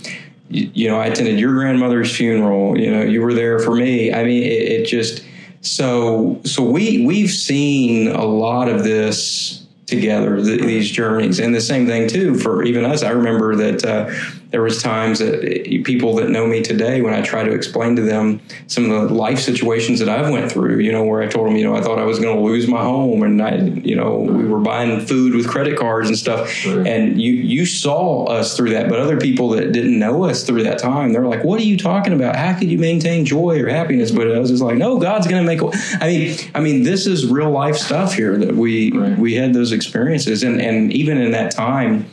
[0.50, 2.80] You, you know, I attended your grandmother's funeral.
[2.80, 4.14] You know, you were there for me.
[4.14, 5.22] I mean, it, it just
[5.62, 11.62] so so we we've seen a lot of this together th- these journeys and the
[11.62, 14.10] same thing too for even us i remember that uh,
[14.52, 15.42] there was times that
[15.84, 19.14] people that know me today when i try to explain to them some of the
[19.16, 21.82] life situations that i've went through you know where i told them you know i
[21.82, 25.06] thought i was going to lose my home and i you know we were buying
[25.06, 26.66] food with credit cards and stuff.
[26.66, 30.64] And you you saw us through that but other people that didn't know us through
[30.64, 32.36] that time they're like what are you talking about?
[32.36, 34.12] How could you maintain joy or happiness?
[34.12, 35.62] But i was just like no god's going to make
[36.02, 39.18] I mean i mean this is real life stuff here that we Right.
[39.18, 40.44] we had those experiences.
[40.44, 42.06] And and even in that time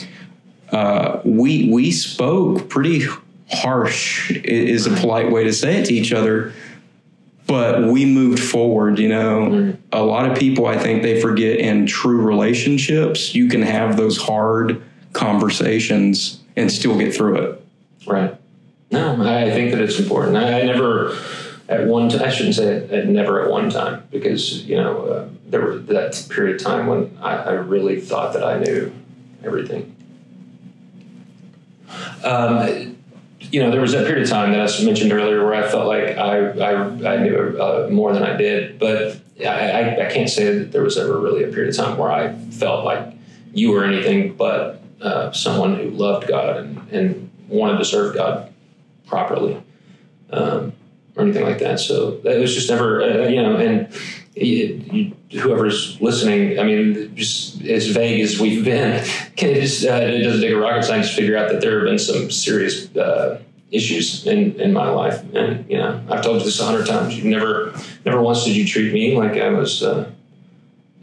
[0.74, 3.06] uh, we we spoke pretty
[3.50, 6.52] harsh is a polite way to say it to each other
[7.46, 11.86] but we moved forward you know a lot of people i think they forget in
[11.86, 17.64] true relationships you can have those hard conversations and still get through it
[18.06, 18.34] Right.
[18.90, 20.36] No, I think that it's important.
[20.36, 21.16] I, I never,
[21.68, 25.04] at one time, I shouldn't say it, at never at one time, because, you know,
[25.06, 28.92] uh, there was that period of time when I, I really thought that I knew
[29.42, 29.96] everything.
[32.24, 32.96] Um,
[33.40, 35.86] you know, there was that period of time that I mentioned earlier where I felt
[35.86, 40.30] like I, I, I knew uh, more than I did, but I, I, I can't
[40.30, 43.14] say that there was ever really a period of time where I felt like
[43.52, 48.52] you were anything but uh, someone who loved God and, and wanted to serve God.
[49.06, 49.62] properly
[50.30, 50.72] um,
[51.16, 51.78] or anything like that.
[51.80, 53.88] So it was just never, uh, you know, and
[54.36, 59.04] whoever's listening, I mean, just as vague as we've been,
[59.36, 61.80] can it just, uh, it doesn't take a rocket scientist to figure out that there
[61.80, 65.22] have been some serious uh, issues in, in my life.
[65.34, 67.16] And, you know, I've told you this a hundred times.
[67.16, 67.74] You never,
[68.04, 70.10] never once did you treat me like I was, uh,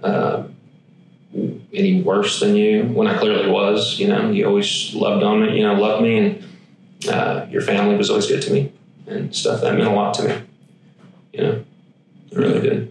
[0.03, 0.43] uh,
[1.73, 5.57] any worse than you when I clearly was, you know, you always loved on me,
[5.57, 6.45] you know, loved me and,
[7.09, 8.73] uh, your family was always good to me
[9.07, 9.61] and stuff.
[9.61, 10.41] That meant a lot to me,
[11.31, 11.65] you know,
[12.33, 12.90] really did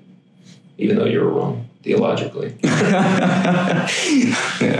[0.80, 2.54] even though you were wrong theologically.
[2.62, 3.86] yeah.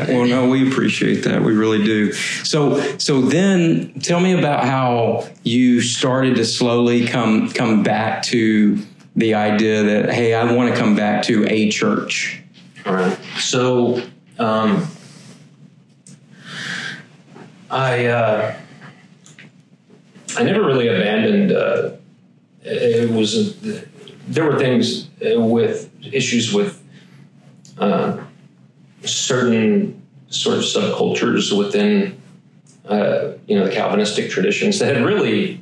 [0.09, 1.43] Well, no, we appreciate that.
[1.43, 2.13] We really do.
[2.13, 8.79] So, so then tell me about how you started to slowly come come back to
[9.17, 12.43] the idea that hey, I want to come back to a church.
[12.87, 13.19] All right.
[13.39, 14.03] So,
[14.39, 14.87] um,
[17.71, 18.57] I uh,
[20.37, 21.53] I never really abandoned.
[21.53, 21.93] Uh,
[22.63, 23.57] it was
[24.29, 26.83] there were things with issues with
[27.79, 28.19] uh,
[29.03, 32.21] certain sort of subcultures within
[32.89, 35.61] uh, you know the Calvinistic traditions that had really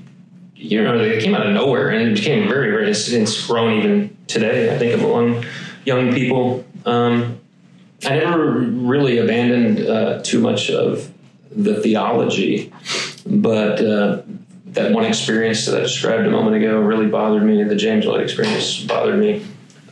[0.55, 3.79] you know they came out of nowhere and it became very very it's, it's grown
[3.79, 5.45] even today I think among
[5.89, 6.65] young people.
[6.85, 7.41] Um,
[8.05, 11.11] I never really abandoned uh, too much of
[11.51, 12.73] the theology,
[13.27, 14.23] but uh,
[14.79, 17.62] that one experience that I described a moment ago really bothered me.
[17.64, 19.45] The James Lloyd experience bothered me,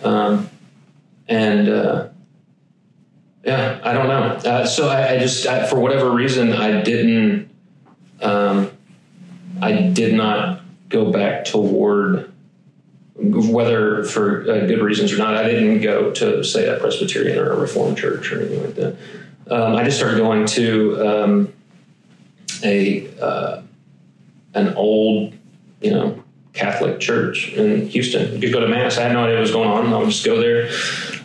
[0.05, 0.49] um,
[1.29, 2.09] and uh,
[3.45, 4.51] yeah, I don't know.
[4.51, 7.51] Uh, so I, I just, I, for whatever reason, I didn't,
[8.21, 8.71] um,
[9.61, 12.33] I did not go back toward
[13.15, 15.37] whether for uh, good reasons or not.
[15.37, 18.97] I didn't go to say a Presbyterian or a Reformed church or anything like that.
[19.49, 21.53] Um, I just started going to um,
[22.63, 23.63] a uh,
[24.57, 25.35] an old,
[25.81, 28.35] you know, Catholic church in Houston.
[28.35, 28.99] You could go to mass.
[28.99, 29.93] I had no idea what was going on.
[29.93, 30.71] I would just go there.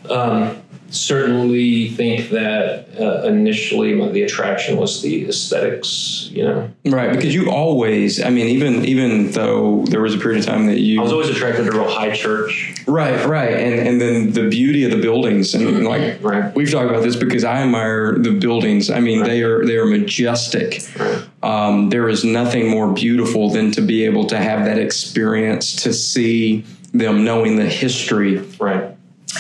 [0.10, 0.62] Um,
[0.92, 7.50] certainly think that uh, initially the attraction was the aesthetics you know right because you
[7.50, 11.04] always i mean even even though there was a period of time that you i
[11.04, 14.92] was always attracted to real high church right right and and then the beauty of
[14.92, 16.54] the buildings and like right.
[16.56, 19.30] we've talked about this because i admire the buildings i mean right.
[19.30, 21.26] they are they are majestic right.
[21.44, 25.94] Um, there is nothing more beautiful than to be able to have that experience to
[25.94, 26.64] see
[26.94, 28.96] them knowing the history right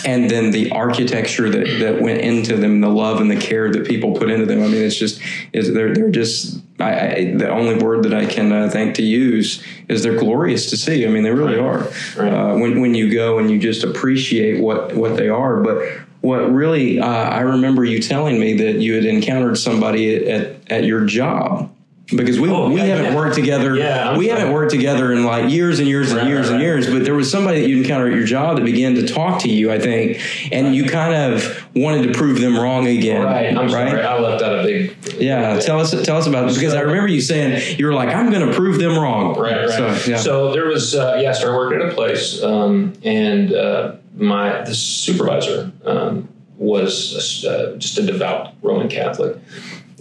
[0.05, 3.85] and then the architecture that, that went into them, the love and the care that
[3.85, 4.63] people put into them.
[4.63, 5.21] I mean, it's just
[5.53, 9.03] is they're they're just I, I, the only word that I can uh, think to
[9.03, 11.05] use is they're glorious to see.
[11.05, 11.89] I mean, they really are.
[12.15, 12.33] Right.
[12.33, 15.81] Uh, when when you go and you just appreciate what what they are, but.
[16.21, 20.71] What really, uh, I remember you telling me that you had encountered somebody at, at,
[20.71, 21.71] at your job
[22.15, 23.15] because we, oh, we yeah, haven't yeah.
[23.15, 23.75] worked together.
[23.75, 24.39] Yeah, we sorry.
[24.39, 26.89] haven't worked together in like years and years and right, years right, and years.
[26.89, 29.49] But there was somebody that you encountered at your job that began to talk to
[29.49, 30.19] you, I think,
[30.51, 30.75] and right.
[30.75, 33.23] you kind of wanted to prove them wrong again.
[33.23, 33.47] Right.
[33.47, 33.89] I'm right?
[33.89, 34.01] sorry.
[34.01, 34.95] I left out a big.
[35.17, 35.59] Yeah.
[35.59, 35.91] Tell us.
[36.03, 38.53] Tell us about it because I remember you saying you were like, "I'm going to
[38.53, 39.67] prove them wrong." Right.
[39.67, 39.69] Right.
[39.69, 40.17] So, yeah.
[40.17, 40.95] so there was.
[40.95, 41.29] Uh, yeah.
[41.29, 47.75] I started working at a place, um, and uh, my the supervisor um, was uh,
[47.77, 49.37] just a devout Roman Catholic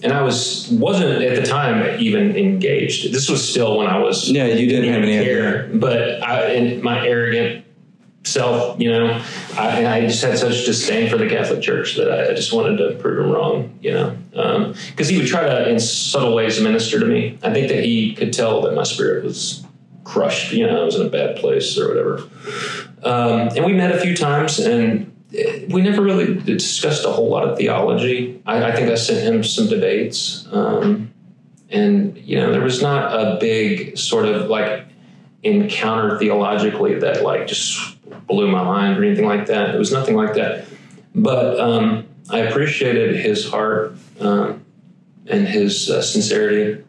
[0.03, 3.13] and I was wasn't at the time even engaged.
[3.13, 6.83] This was still when I was yeah you didn't have any care, but I in
[6.83, 7.65] my arrogant
[8.25, 9.23] self, you know,
[9.57, 12.77] I, I, just had such disdain for the Catholic Church that I, I just wanted
[12.77, 16.61] to prove him wrong, you know, because um, he would try to in subtle ways
[16.61, 17.39] minister to me.
[17.43, 19.65] I think that he could tell that my spirit was
[20.05, 22.19] crushed, you know, I was in a bad place or whatever.
[23.03, 27.49] Um, and we met a few times and we never really discussed a whole lot
[27.49, 28.43] of theology.
[28.47, 31.13] I, I think I sent him some debates, um,
[31.69, 34.87] and you know there was not a big sort of like
[35.43, 39.75] encounter theologically that like just blew my mind or anything like that.
[39.75, 40.67] It was nothing like that,
[41.15, 44.65] but um, I appreciated his heart um,
[45.27, 46.85] and his uh, sincerity,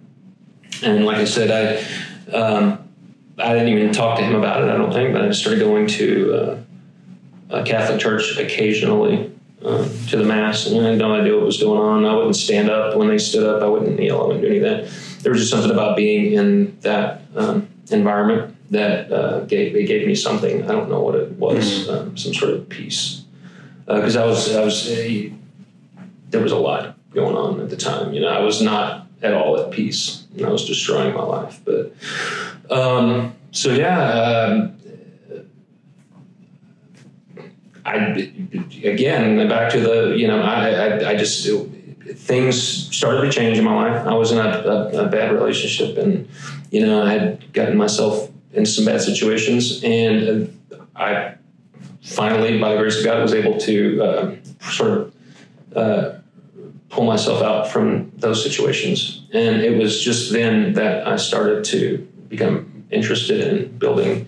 [0.81, 2.89] and like I said, I um,
[3.37, 4.69] I didn't even talk to him about it.
[4.69, 6.33] I don't think, but I started going to.
[6.33, 6.61] Uh,
[7.52, 9.32] a Catholic church occasionally
[9.64, 12.06] uh, to the mass, and I had no idea what was going on.
[12.06, 13.62] I wouldn't stand up when they stood up.
[13.62, 14.20] I wouldn't kneel.
[14.22, 15.24] I wouldn't do any of that.
[15.24, 20.08] There was just something about being in that um, environment that uh, gave it gave
[20.08, 20.64] me something.
[20.64, 21.88] I don't know what it was.
[21.88, 21.91] Mm-hmm.
[21.91, 23.24] Um, some sort of peace
[23.86, 25.30] because uh, I was I was uh,
[26.30, 28.14] there was a lot going on at the time.
[28.14, 30.26] You know, I was not at all at peace.
[30.36, 31.60] And I was destroying my life.
[31.66, 31.93] But
[32.72, 34.78] um, so yeah, um,
[37.86, 37.97] I
[38.84, 41.47] again back to the you know I I, I just
[42.15, 42.61] things
[42.95, 44.07] started to change in my life.
[44.07, 46.27] I was in a, a, a bad relationship and
[46.71, 50.57] you know, I had gotten myself in some bad situations, and
[50.95, 51.36] I
[52.01, 55.13] finally, by the grace of God, was able to uh, sort of
[55.75, 56.13] uh,
[56.89, 59.25] pull myself out from those situations.
[59.34, 61.97] And it was just then that I started to
[62.29, 64.27] become interested in building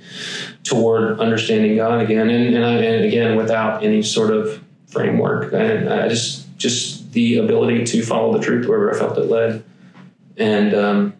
[0.63, 5.53] toward understanding God again, and and, I, and again without any sort of framework.
[5.53, 9.63] And I just just the ability to follow the truth wherever I felt it led,
[10.37, 10.73] and.
[10.73, 11.13] Um,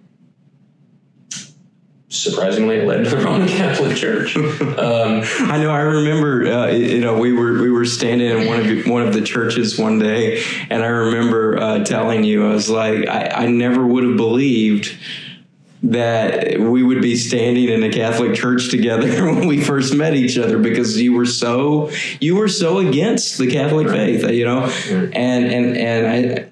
[2.13, 4.37] surprisingly it led to the Roman Catholic Church.
[4.37, 5.71] Um, I know.
[5.71, 6.47] I remember.
[6.47, 9.77] Uh, you know, we were we were standing in one of one of the churches
[9.77, 14.03] one day, and I remember uh, telling you, I was like, I, I never would
[14.03, 14.95] have believed
[15.83, 20.37] that we would be standing in a Catholic church together when we first met each
[20.37, 25.45] other because you were so you were so against the Catholic faith, you know, and
[25.45, 26.49] and and I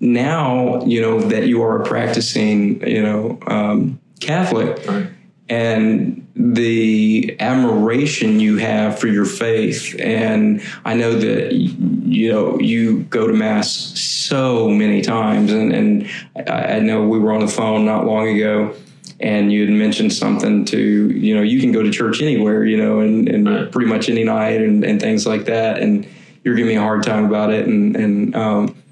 [0.00, 5.08] now you know that you are a practicing you know um, Catholic Right.
[5.48, 9.94] and the admiration you have for your faith.
[9.98, 15.52] And i know that you know you go to mass so many times.
[15.52, 16.10] And, and
[16.48, 18.74] I, I know we were on the phone not long ago
[19.20, 20.78] and you had mentioned something to
[21.10, 23.70] you know you can go to church anywhere you know and, and Right.
[23.70, 25.78] pretty much any night and, and things like that.
[25.78, 26.06] And
[26.44, 27.66] you're giving me a hard time about it.
[27.66, 28.82] And and um,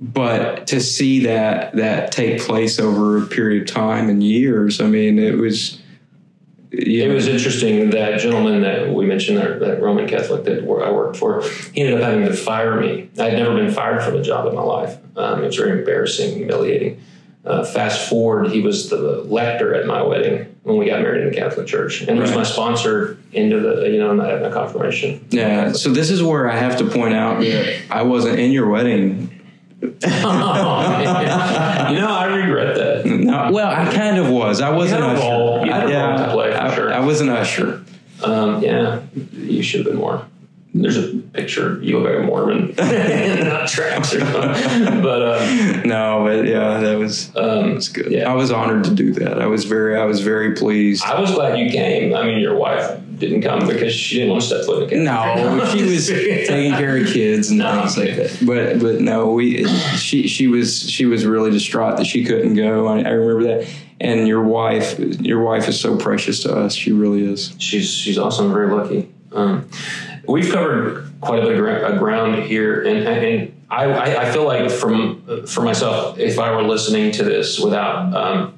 [0.00, 4.86] but to see that that take place over a period of time and years i
[4.86, 5.78] mean it was
[6.72, 10.90] you It was interesting that gentleman that we mentioned, that, that Roman Catholic that I
[10.90, 11.42] worked for,
[11.72, 13.10] he ended up having to fire me.
[13.18, 14.96] I'd never been fired from a job in my life.
[15.16, 17.02] Um, it was very embarrassing, humiliating.
[17.44, 21.30] Uh, fast forward, he was the lector at my wedding when we got married in
[21.30, 25.24] the Catholic Church, and he was my sponsor into the you know at my confirmation.
[25.30, 28.68] yeah so this is where i have to point out that i wasn't in your
[28.68, 29.28] wedding
[29.82, 30.04] you know,
[32.10, 33.06] I regret that.
[33.06, 35.64] no, well i kind of was i wasn't had a role.
[35.64, 36.49] You had a role to play,
[37.00, 37.84] I, was an usher
[38.22, 39.00] Um, yeah,
[39.32, 40.26] you should have been more.
[40.72, 45.02] There's a picture of you of a Mormon, not tracks or something.
[45.02, 48.30] But um, no but yeah that was um, was good Yeah.
[48.30, 51.32] i was honored to do that i was very i was very pleased I was
[51.32, 52.14] glad you came.
[52.14, 55.66] I mean, your wife didn't come because she didn't want to step foot in No,
[55.72, 56.06] she was
[56.48, 58.46] taking care of kids and No, things like that.
[58.46, 62.86] But but no, we she she was she was really distraught that she couldn't go.
[62.86, 63.68] I, I remember that.
[64.00, 66.74] And your wife, your wife is so precious to us.
[66.74, 67.54] She really is.
[67.58, 68.52] She's she's awesome.
[68.52, 69.12] Very lucky.
[69.32, 69.68] Um,
[70.26, 74.70] we've covered quite a bit of uh, ground here, and and I, I feel like
[74.70, 78.14] from for myself, if I were listening to this without.
[78.14, 78.54] Um,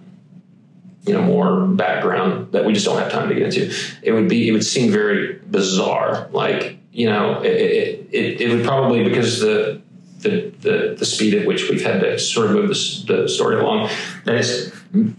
[1.04, 4.28] you know more background that we just don't have time to get into it would
[4.28, 9.02] be it would seem very bizarre like you know it it, it, it would probably
[9.02, 9.80] because the
[10.20, 13.58] the, the the speed at which we've had to sort of move this, the story
[13.58, 13.90] along
[14.24, 14.71] that it's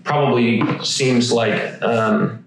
[0.03, 2.45] probably seems like um,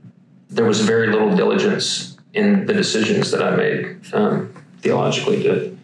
[0.49, 5.77] there was very little diligence in the decisions that I made um, theologically to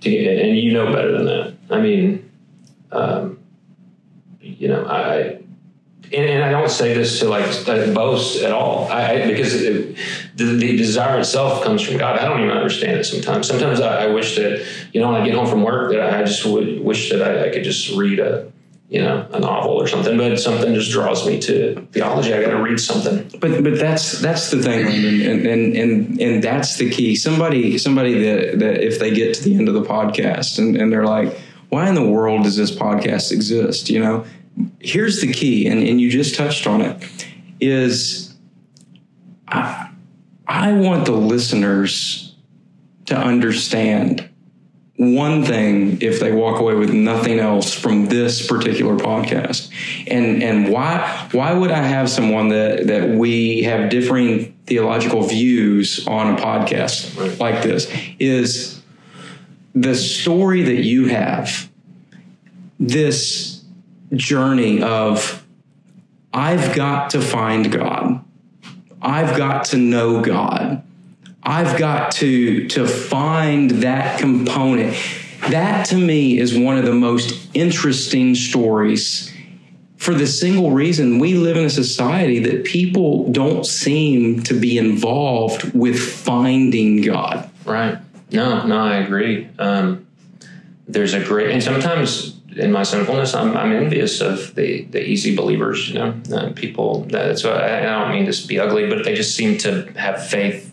[0.00, 2.30] to get and you know better than that I mean
[2.92, 3.38] um,
[4.40, 5.40] you know I
[6.12, 7.44] and, and I don't say this to like
[7.94, 9.96] boast at all, I, I, because it,
[10.36, 12.18] the, the desire itself comes from God.
[12.18, 13.46] I don't even understand it sometimes.
[13.46, 16.22] Sometimes I, I wish that you know when I get home from work that I
[16.22, 18.50] just would wish that I, I could just read a
[18.88, 22.32] you know a novel or something, but something just draws me to theology.
[22.32, 23.28] I got to read something.
[23.38, 27.14] But but that's that's the thing, and and and and that's the key.
[27.14, 30.90] Somebody somebody that that if they get to the end of the podcast and, and
[30.90, 33.90] they're like, why in the world does this podcast exist?
[33.90, 34.24] You know,
[34.80, 37.06] here's the key, and, and you just touched on it,
[37.60, 38.34] is
[39.48, 39.90] I,
[40.46, 42.34] I want the listeners
[43.06, 44.28] to understand
[44.98, 49.70] one thing if they walk away with nothing else from this particular podcast?
[50.08, 56.04] And and why why would i have someone that that we have differing theological views
[56.08, 57.38] on a podcast Right.
[57.38, 58.82] like this is
[59.74, 61.70] the story that you have
[62.80, 63.62] this
[64.14, 65.46] journey of
[66.34, 68.24] i've got to find god.
[69.00, 70.82] I've got to know god
[71.48, 74.94] I've got to to find that component.
[75.48, 79.32] That to me is one of the most interesting stories
[79.96, 84.76] for the single reason we live in a society that people don't seem to be
[84.76, 87.48] involved with finding God.
[87.64, 87.96] Right.
[88.30, 89.48] No, no, I agree.
[89.58, 90.06] Um,
[90.86, 95.34] there's a great, and sometimes in my sinfulness, I'm, I'm envious of the, the easy
[95.34, 99.04] believers, you know, uh, people that, so I, I don't mean to be ugly, but
[99.04, 100.67] they just seem to have faith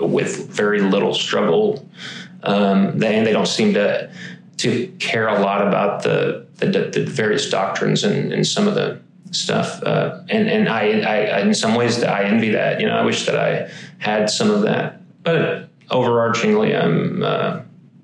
[0.00, 1.88] with very little struggle.
[2.42, 4.12] Um, they, and they don't seem to,
[4.58, 9.00] to care a lot about the, the, the various doctrines and, and some of the,
[9.30, 9.82] stuff.
[9.82, 12.80] Uh, and and I, I, in some ways, I envy that.
[12.80, 15.00] You know, I wish that I had some of that.
[15.22, 17.60] But overarchingly, I'm uh,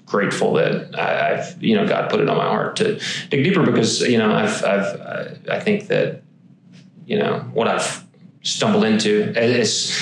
[0.07, 3.63] grateful that I, have you know God put it on my heart to dig deeper
[3.63, 6.23] because you know I've I've I think that
[7.07, 8.05] you know what I've
[8.43, 9.97] stumbled into is.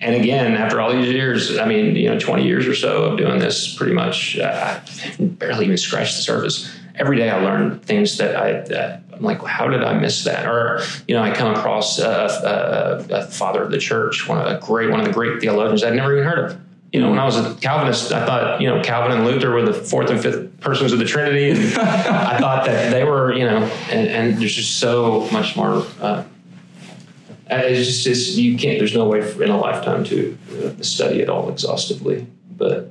[0.00, 3.18] And again, after all these years, I mean, you know, 20 years or so of
[3.18, 7.78] doing this, pretty much, uh, I barely even scratched the surface every day I learn
[7.80, 10.46] things that I, uh, I'm like, how did I miss that?
[10.46, 14.46] Or, you know, I come across a, a, a father of the church, one of
[14.46, 16.60] a great, one of the great theologians I'd never even heard of.
[16.92, 19.62] You know, when I was a Calvinist, I thought, you know, Calvin and Luther were
[19.62, 21.50] the fourth and fifth persons of the Trinity.
[21.76, 23.58] I thought that they were, you know,
[23.90, 25.84] and, and there's just so much more.
[26.00, 26.24] Uh,
[27.50, 31.28] it's just, it's, you can't, there's no way in a lifetime to uh, study it
[31.28, 32.26] all exhaustively.
[32.56, 32.90] But,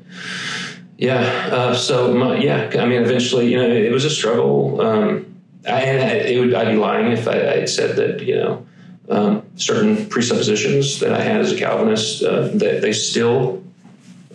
[0.97, 1.49] yeah.
[1.51, 4.82] Uh, so my, yeah, I mean, eventually, you know, it was a struggle.
[4.82, 5.26] Um,
[5.68, 8.66] I, would, I'd be lying if I, I said that, you know,
[9.10, 13.64] um, certain presuppositions that I had as a Calvinist, uh, that they still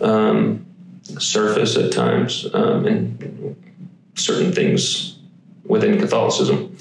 [0.01, 0.65] um,
[1.19, 3.55] surface at times um, in
[4.15, 5.17] certain things
[5.65, 6.75] within Catholicism.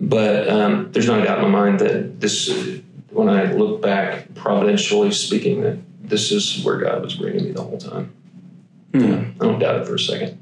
[0.00, 2.80] But um, there's no doubt in my mind that this,
[3.10, 7.62] when I look back, providentially speaking, that this is where God was bringing me the
[7.62, 8.12] whole time.
[8.92, 9.34] Mm.
[9.40, 10.38] I don't doubt it for a second.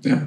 [0.00, 0.26] Yeah.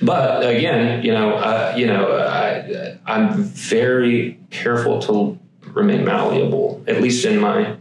[0.00, 5.38] But again, you know, uh, you know, I, I'm very careful to
[5.72, 7.76] remain malleable, at least in my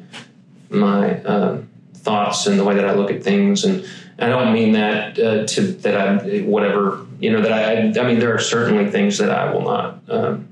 [0.69, 3.63] my um, thoughts and the way that I look at things.
[3.63, 3.87] And
[4.19, 7.99] I don't mean that uh, to that I whatever you know that I.
[7.99, 9.99] I mean, there are certainly things that I will not.
[10.09, 10.47] Um,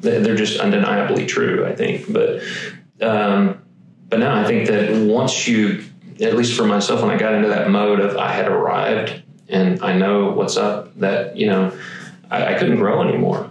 [0.00, 1.66] they're just undeniably true.
[1.66, 2.40] I think, but
[3.00, 3.62] um,
[4.08, 5.84] but now I think that once you
[6.20, 9.82] at least for myself, when I got into that mode of I had arrived and
[9.82, 11.76] I know what's up, that, you know,
[12.30, 13.50] I, I couldn't grow anymore.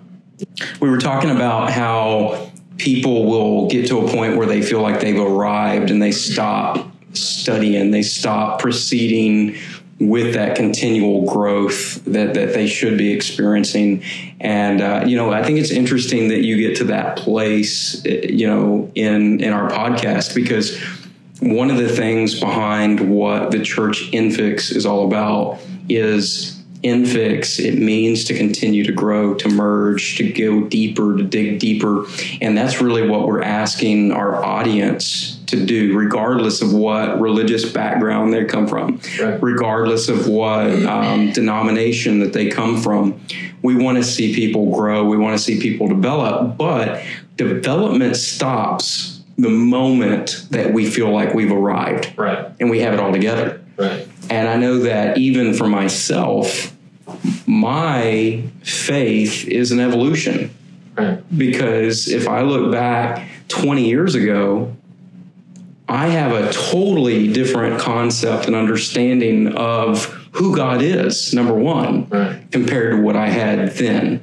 [0.80, 5.00] We were talking about how people will get to a point where they feel like
[5.00, 9.58] they've arrived and they stop studying, they stop proceeding
[10.00, 14.04] with that continual growth that, that they should be experiencing.
[14.40, 18.48] And, uh, you know, I think it's interesting that you get to that place, you
[18.48, 20.78] know, in, in our podcast because
[21.40, 25.60] one of the things behind what the church infix is all about
[25.90, 31.58] is infix it means to continue to grow to merge to go deeper to dig
[31.58, 32.06] deeper
[32.42, 38.34] and that's really what we're asking our audience to do regardless of what religious background
[38.34, 39.42] they come from right.
[39.42, 43.20] regardless of what um, denomination that they come from
[43.62, 47.02] we want to see people grow we want to see people develop but
[47.38, 52.14] development stops the moment that we feel like we've arrived.
[52.18, 52.52] Right.
[52.60, 53.62] And we have it all together.
[53.78, 54.08] Right.
[54.30, 56.76] And I know that even for myself,
[57.48, 60.54] my faith is an evolution.
[60.96, 61.38] Right.
[61.38, 64.76] Because if I look back 20 years ago,
[65.94, 72.52] I have a totally different concept and understanding of who God is, number one, right.
[72.52, 74.20] compared to what I had then.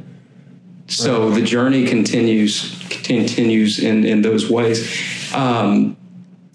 [0.89, 1.37] So right.
[1.37, 5.33] the journey continues continues in in those ways.
[5.33, 5.97] Um,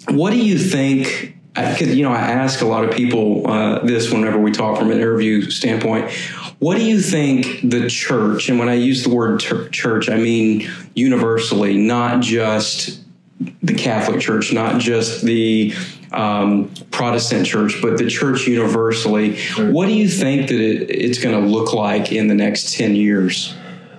[0.10, 1.38] what do you think?
[1.54, 4.92] Because you know, I ask a lot of people uh, this whenever we talk from
[4.92, 6.12] an interview standpoint.
[6.60, 10.18] What do you think the church, and when I use the word ter- church, I
[10.18, 13.05] mean universally, not just
[13.40, 15.74] the Catholic Church, not just the
[16.14, 19.38] um, Protestant church, but the church universally.
[19.58, 22.96] What do you think that it, it's going to look like in the next 10
[22.96, 23.54] years?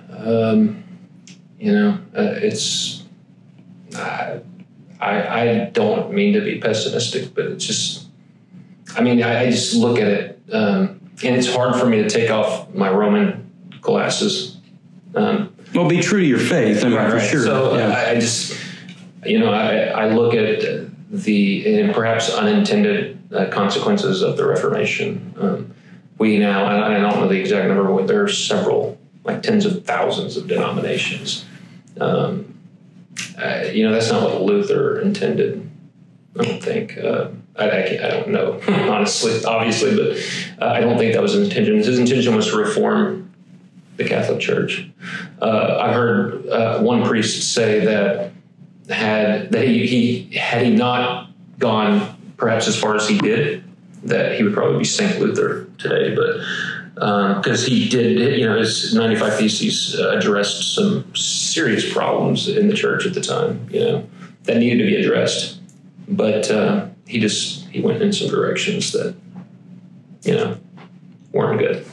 [0.09, 0.83] Um,
[1.59, 3.03] you know, uh, it's.
[3.95, 4.39] Uh,
[4.99, 8.07] I I don't mean to be pessimistic, but it's just.
[8.95, 12.09] I mean, I, I just look at it, um, and it's hard for me to
[12.09, 14.57] take off my Roman glasses.
[15.15, 16.83] Um, well, be true to your faith.
[16.83, 17.29] I mean, right, for right.
[17.29, 17.43] sure.
[17.43, 17.89] So yeah.
[17.89, 18.59] I, I just,
[19.27, 25.33] you know, I, I look at the perhaps unintended uh, consequences of the Reformation.
[25.39, 25.73] Um,
[26.17, 29.85] we now, I don't know the exact number, but there are several like tens of
[29.85, 31.45] thousands of denominations.
[31.99, 32.55] Um,
[33.37, 35.69] uh, you know, that's not what Luther intended.
[36.39, 36.97] I don't think.
[36.97, 41.33] Uh, I, I, I, don't know, honestly, obviously, but uh, I don't think that was
[41.33, 41.77] his intention.
[41.77, 43.33] His intention was to reform
[43.97, 44.87] the Catholic Church.
[45.41, 48.31] Uh, I heard uh, one priest say that
[48.89, 51.29] had that he, he had he not
[51.59, 53.63] gone perhaps as far as he did,
[54.03, 56.15] that he would probably be Saint Luther today.
[56.15, 56.37] But
[56.95, 62.67] because um, he did, you know, his 95 Theses uh, addressed some serious problems in
[62.67, 64.09] the church at the time, you know,
[64.43, 65.59] that needed to be addressed.
[66.07, 69.15] But uh, he just he went in some directions that,
[70.23, 70.57] you know,
[71.31, 71.85] weren't good.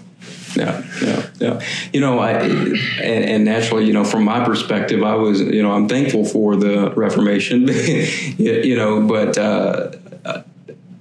[0.57, 1.24] Yeah, yeah.
[1.39, 1.61] Yeah,
[1.93, 5.73] you know, I and, and, naturally, you know, from my perspective, I was, you know,
[5.73, 7.67] I'm thankful for the Reformation,
[8.39, 9.91] you know, but uh,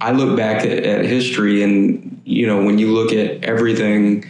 [0.02, 4.26] I look back at, at history, and you know, when you look at everything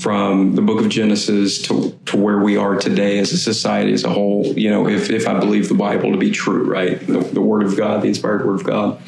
[0.00, 4.02] from the book of Genesis to, to where we are today as a society as
[4.04, 6.98] a whole, you know, if, if I believe the Bible to be true, right?
[7.06, 9.00] The, the word of God, the inspired word of God,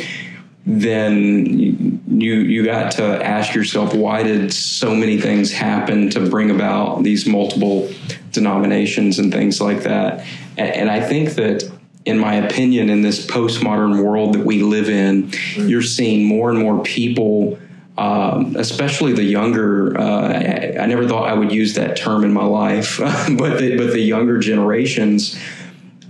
[0.64, 6.50] then you you got to ask yourself why did so many things happen to bring
[6.50, 7.90] about these multiple
[8.30, 10.24] denominations and things like that
[10.56, 11.68] and, and i think that
[12.04, 16.58] in my opinion in this postmodern world that we live in you're seeing more and
[16.58, 17.58] more people
[17.98, 19.98] um, especially the younger.
[19.98, 23.76] Uh, I, I, never thought I would use that term in my life, but the,
[23.76, 25.38] but the younger generations,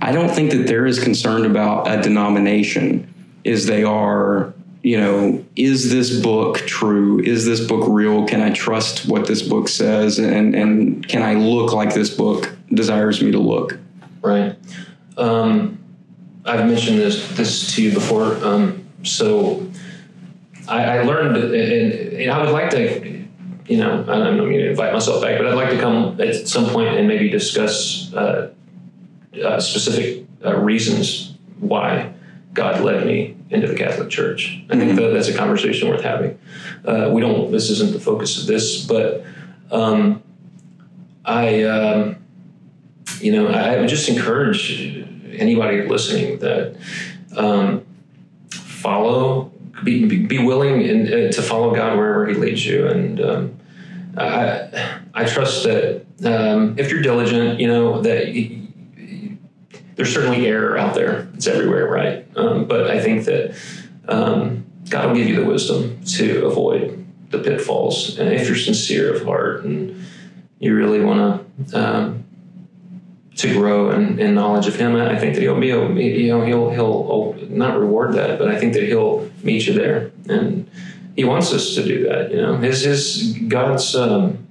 [0.01, 3.12] I don't think that they're as concerned about a denomination
[3.45, 4.53] as they are.
[4.83, 7.21] You know, is this book true?
[7.21, 8.27] Is this book real?
[8.27, 10.19] Can I trust what this book says?
[10.19, 13.79] And and can I look like this book desires me to look?
[14.23, 14.57] Right.
[15.17, 15.79] Um,
[16.45, 18.45] I've mentioned this this to you before.
[18.45, 19.69] Um, so
[20.69, 23.27] I, I learned, and, and, I would like to,
[23.67, 26.49] you know, I don't mean to invite myself back, but I'd like to come at
[26.49, 28.53] some point and maybe discuss uh,
[29.45, 32.13] uh, specific uh, reasons why
[32.55, 34.63] God led me into the Catholic Church.
[34.71, 34.97] I think mm-hmm.
[34.97, 36.39] that that's a conversation worth having.
[36.85, 37.53] Uh, we don't.
[37.53, 39.25] This isn't the focus of this, but
[39.71, 40.23] um,
[41.25, 42.17] I, um,
[43.21, 44.71] you know, I would just encourage
[45.33, 46.77] anybody listening that
[47.37, 47.85] um,
[48.51, 49.53] follow
[49.85, 52.87] be, be willing in, uh, to follow God wherever He leads you.
[52.87, 53.59] And um,
[54.17, 58.29] I, I trust that um, if you're diligent, you know that
[59.97, 61.29] there's certainly error out there.
[61.35, 62.27] It's everywhere, right?
[62.37, 63.55] Um, but I think that
[64.09, 68.19] um, God will give you the wisdom to avoid the pitfalls.
[68.19, 70.05] And if you're sincere of heart and
[70.59, 72.25] you really want to um,
[73.37, 76.71] to grow in, in, knowledge of Him, I think that He'll be, you know, He'll
[76.71, 80.71] He'll not reward that, but I think that He'll meet you there, and
[81.17, 82.31] He wants us to do that.
[82.31, 84.47] You know, His His God's um,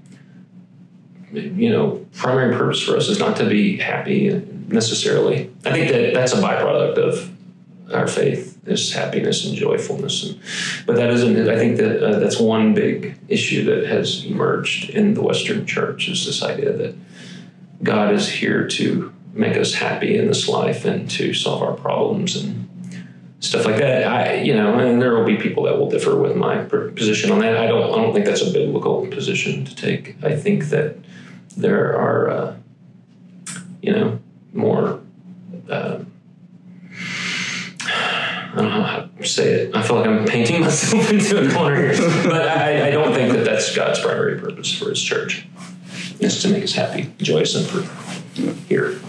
[1.32, 4.30] you know primary purpose for us is not to be happy
[4.72, 5.52] necessarily.
[5.66, 7.32] I think that that's a byproduct of
[7.94, 10.40] our faith is happiness and joyfulness, and
[10.86, 11.50] but that isn't.
[11.50, 16.08] I think that uh, that's one big issue that has emerged in the Western Church
[16.08, 16.96] is this idea that
[17.84, 22.36] God is here to make us happy in this life and to solve our problems
[22.36, 22.62] and
[23.40, 24.08] stuff like that.
[24.08, 27.40] I, you know, and there will be people that will differ with my position on
[27.40, 27.58] that.
[27.58, 30.24] I don't, I don't think that's a biblical position to take.
[30.24, 30.98] I think that
[31.58, 32.56] there are, uh,
[33.82, 34.20] you know,
[34.54, 35.02] more.
[35.70, 36.00] Uh,
[37.84, 39.76] I don't know how to say it.
[39.76, 43.32] I feel like I'm painting myself into a corner here, but I, I don't think
[43.34, 45.46] that that's God's primary purpose for His church
[46.20, 49.00] is to make us happy, joyous, and fruitful here.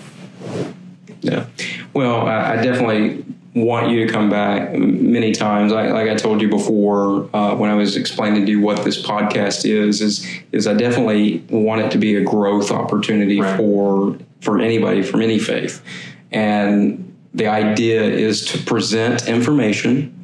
[1.20, 1.46] Yeah.
[1.92, 3.24] Well, I, I definitely
[3.54, 5.72] want you to come back many times.
[5.72, 9.02] I, like I told you before, uh, when I was explaining to you what this
[9.02, 13.56] podcast is, is is I definitely want it to be a growth opportunity right.
[13.56, 15.82] for for anybody from any faith,
[16.30, 20.18] and the idea is to present information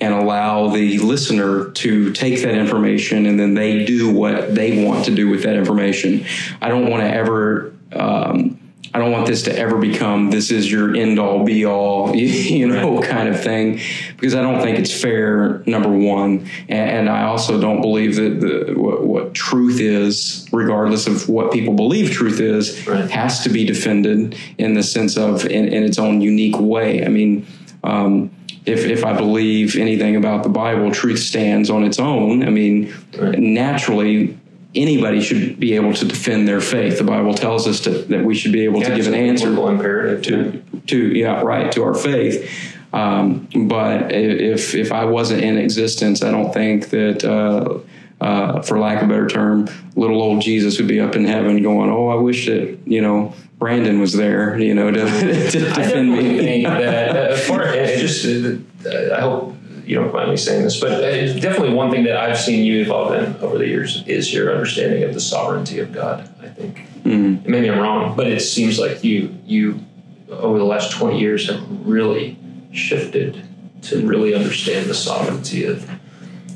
[0.00, 5.04] and allow the listener to take that information and then they do what they want
[5.04, 6.24] to do with that information.
[6.62, 7.74] I don't want to ever.
[7.92, 8.59] Um,
[8.92, 12.66] I don't want this to ever become this is your end all be all, you
[12.66, 13.80] know, kind of thing,
[14.16, 15.62] because I don't think it's fair.
[15.66, 21.28] Number one, and, I also don't believe that the, what, what, truth is, regardless of
[21.28, 23.10] what people believe truth is, right.
[23.10, 27.04] has to be defended in the sense of in, in its own unique way.
[27.04, 27.46] I mean.
[27.82, 28.30] Um,
[28.66, 32.42] if, if I believe anything about the Bible, truth stands on its own.
[32.42, 33.38] I mean, right.
[33.38, 34.38] naturally,
[34.74, 36.98] anybody should be able to defend their faith.
[36.98, 39.48] The Bible tells us to, that we should be able yeah, to give an answer
[39.48, 42.76] imperative to, to, yeah, right, to our faith.
[42.92, 47.78] Um, but if if I wasn't in existence, I don't think that, uh,
[48.20, 51.62] uh, for lack of a better term, little old Jesus would be up in heaven
[51.62, 55.04] going, "Oh, I wish that you know Brandon was there, you know, to,
[55.50, 56.38] to defend me.
[56.38, 58.24] Think that, uh, for, it just,
[58.86, 59.54] uh, I hope
[59.90, 62.82] you don't mind me saying this, but it's definitely one thing that I've seen you
[62.82, 66.32] evolve in over the years is your understanding of the sovereignty of God.
[66.40, 67.50] I think mm-hmm.
[67.50, 69.84] maybe I'm wrong, but it seems like you you
[70.30, 72.38] over the last 20 years have really
[72.70, 73.44] shifted
[73.82, 75.90] to really understand the sovereignty of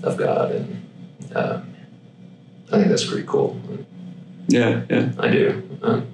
[0.04, 0.88] of God, and
[1.34, 1.60] uh,
[2.70, 3.60] I think that's pretty cool.
[4.46, 5.78] Yeah, yeah, I do.
[5.82, 6.06] Um,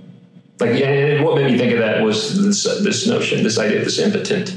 [0.58, 3.80] like, yeah, and what made me think of that was this this notion, this idea
[3.80, 4.56] of this impotent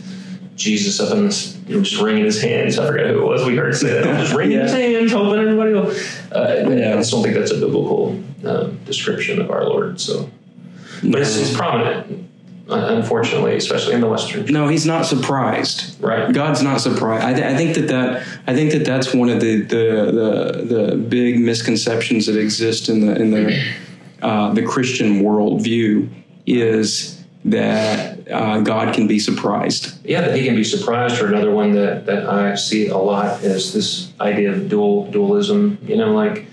[0.55, 2.77] Jesus up in this, you know, just wringing his hands.
[2.77, 3.45] I forget who it was.
[3.45, 4.03] We heard say that.
[4.19, 4.63] just wringing yeah.
[4.63, 5.89] his hands, hoping everybody will.
[6.31, 6.93] Uh, yeah.
[6.93, 8.19] I just don't think that's a biblical
[8.85, 9.99] description of our Lord.
[9.99, 10.29] So,
[11.03, 12.29] but it's, it's prominent,
[12.69, 14.45] uh, unfortunately, especially in the Western.
[14.45, 16.01] No, he's not surprised.
[16.01, 16.31] Right.
[16.33, 17.25] God's not surprised.
[17.25, 20.75] I, th- I think that that I think that that's one of the the the,
[20.75, 23.73] the big misconceptions that exist in the in the
[24.21, 26.09] uh, the Christian worldview
[26.45, 27.12] is
[27.45, 30.05] that uh, God can be surprised.
[30.05, 31.21] Yeah, that he can be surprised.
[31.21, 35.77] Or another one that, that I see a lot is this idea of dual dualism.
[35.83, 36.47] You know, like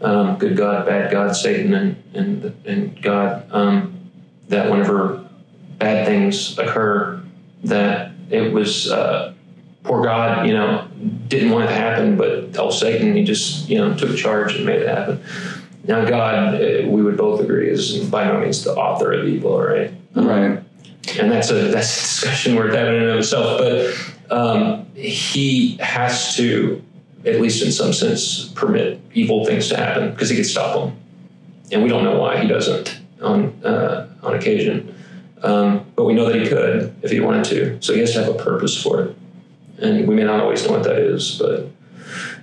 [0.00, 3.46] um, good God, bad God, Satan, and and and God.
[3.52, 3.98] Um,
[4.48, 5.24] that whenever
[5.78, 7.22] bad things occur,
[7.64, 9.34] that it was uh,
[9.84, 10.46] poor God.
[10.46, 10.88] You know,
[11.28, 14.66] didn't want it to happen, but oh, Satan, he just you know took charge and
[14.66, 15.22] made it happen.
[15.84, 19.60] Now, God, uh, we would both agree, is by no means the author of evil,
[19.60, 19.92] right?
[20.14, 20.62] Right.
[21.18, 23.58] and that's a that's a discussion worth having in and of itself.
[23.58, 26.82] But um, he has to,
[27.24, 30.96] at least in some sense, permit evil things to happen because he could stop them,
[31.70, 34.94] and we don't know why he doesn't on uh, on occasion.
[35.42, 37.82] Um, but we know that he could if he wanted to.
[37.82, 39.16] So he has to have a purpose for it,
[39.78, 41.68] and we may not always know what that is, but.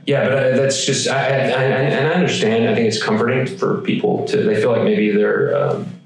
[0.07, 2.67] Yeah, but uh, that's just, I, I, I, and I understand.
[2.67, 5.98] I think it's comforting for people to, they feel like maybe they're, um,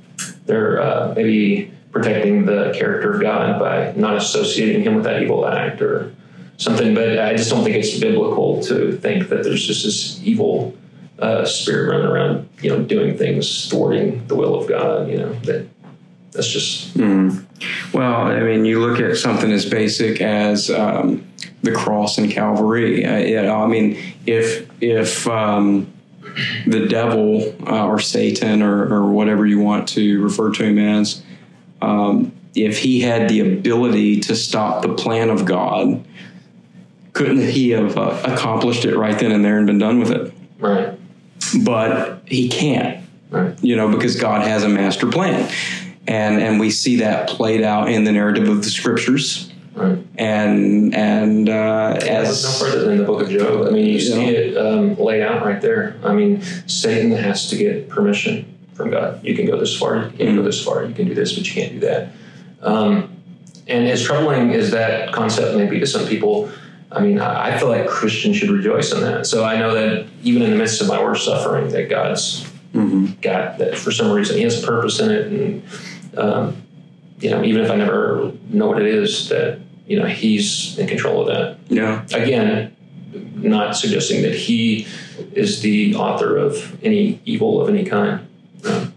[0.46, 5.46] they're uh, maybe protecting the character of God by not associating him with that evil
[5.48, 6.14] act or
[6.58, 6.94] something.
[6.94, 10.76] But I just don't think it's biblical to think that there's just this evil
[11.20, 15.10] uh, spirit running around, you know, doing things thwarting the will of God.
[15.10, 15.68] You know that
[16.32, 16.96] that's just
[17.94, 21.26] Well, I mean, you look at something as basic as um,
[21.62, 23.06] the cross and Calvary.
[23.06, 25.94] Uh, I mean, if if um,
[26.66, 31.24] the devil uh, or Satan or, or whatever you want to refer to him as,
[31.82, 36.04] um, if he had the ability to stop the plan of God,
[37.14, 40.34] couldn't he have uh, accomplished it right then and there and been done with it?
[40.60, 40.98] right,
[41.64, 45.52] But he can't right, you know, because God has a master plan.
[46.06, 49.50] And and we see that played out in the narrative of the scriptures.
[49.76, 49.98] Right.
[50.18, 53.68] And and uh, look no further than the book of Job.
[53.68, 54.32] I mean, you You see know?
[54.32, 55.96] it um, laid out right there.
[56.04, 59.24] I mean, Satan has to get permission from God.
[59.24, 60.38] You can go this far, you can't Mm-hmm.
[60.38, 62.10] go this far, you can do this, but you can't do that.
[62.62, 63.10] Um,
[63.68, 66.50] and as troubling as that concept may be to some people,
[66.92, 69.26] I mean, I I feel like Christians should rejoice in that.
[69.26, 72.46] So I know that even in the midst of my worst suffering, that God's
[72.76, 73.22] Mhm.
[73.22, 74.36] got that for some reason.
[74.38, 75.62] He has a purpose in it, and
[76.18, 76.56] um,
[77.20, 80.88] you know, even if I never know what it is, that you know, He's in
[80.88, 82.76] control of that yeah, again,
[83.36, 84.88] not suggesting that he
[85.34, 88.28] is the author of any evil of any kind.
[88.66, 88.94] Um,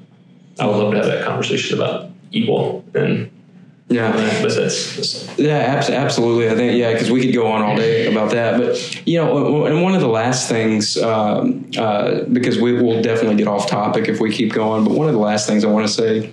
[0.58, 3.30] I would love to have that conversation about evil, and
[3.88, 4.12] yeah.
[4.42, 6.48] but that's, that's Yeah, abs- absolutely.
[6.48, 8.58] I think yeah, because we could go on all day about that.
[8.58, 13.36] But you know, and one of the last things, um, uh, because we will definitely
[13.36, 14.84] get off topic if we keep going.
[14.84, 16.32] But one of the last things I want to say,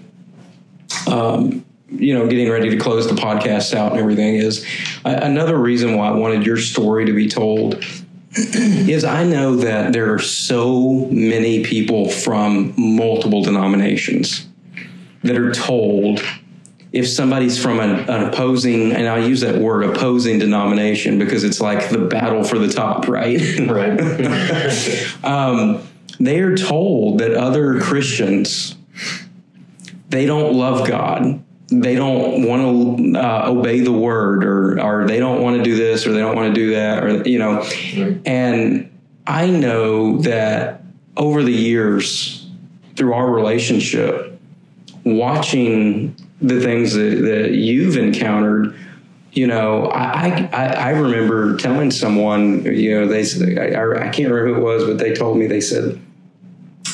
[1.12, 1.66] um,
[1.98, 4.66] you know, getting ready to close the podcast out and everything is
[5.06, 7.76] uh, another reason why I wanted your story to be told.
[8.36, 14.48] Is I know that there are so many people from multiple denominations
[15.22, 16.20] that are told
[16.92, 21.62] if somebody's from an, an opposing, and I use that word opposing denomination because it's
[21.62, 23.40] like the battle for the top, right?
[23.68, 25.16] right.
[25.24, 25.88] um,
[26.20, 28.76] they are told that other Christians
[30.10, 31.44] they don't love God.
[31.82, 35.76] They don't want to uh, obey the word, or or they don't want to do
[35.76, 37.64] this, or they don't want to do that, or you know.
[38.26, 38.92] And
[39.26, 40.84] I know that
[41.16, 42.48] over the years,
[42.96, 44.40] through our relationship,
[45.04, 48.76] watching the things that, that you've encountered,
[49.32, 54.32] you know, I, I, I remember telling someone, you know, they said, I, I can't
[54.32, 56.00] remember who it was, but they told me, they said,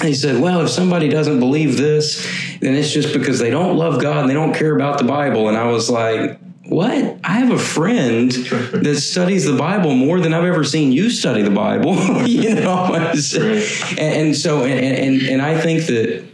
[0.01, 2.25] they said, well, if somebody doesn't believe this,
[2.61, 5.49] then it's just because they don't love God and they don't care about the Bible.
[5.49, 7.19] And I was like, what?
[7.23, 11.41] I have a friend that studies the Bible more than I've ever seen you study
[11.41, 11.95] the Bible,
[12.27, 12.93] you know?
[12.93, 16.25] and, and so, and, and, and I think that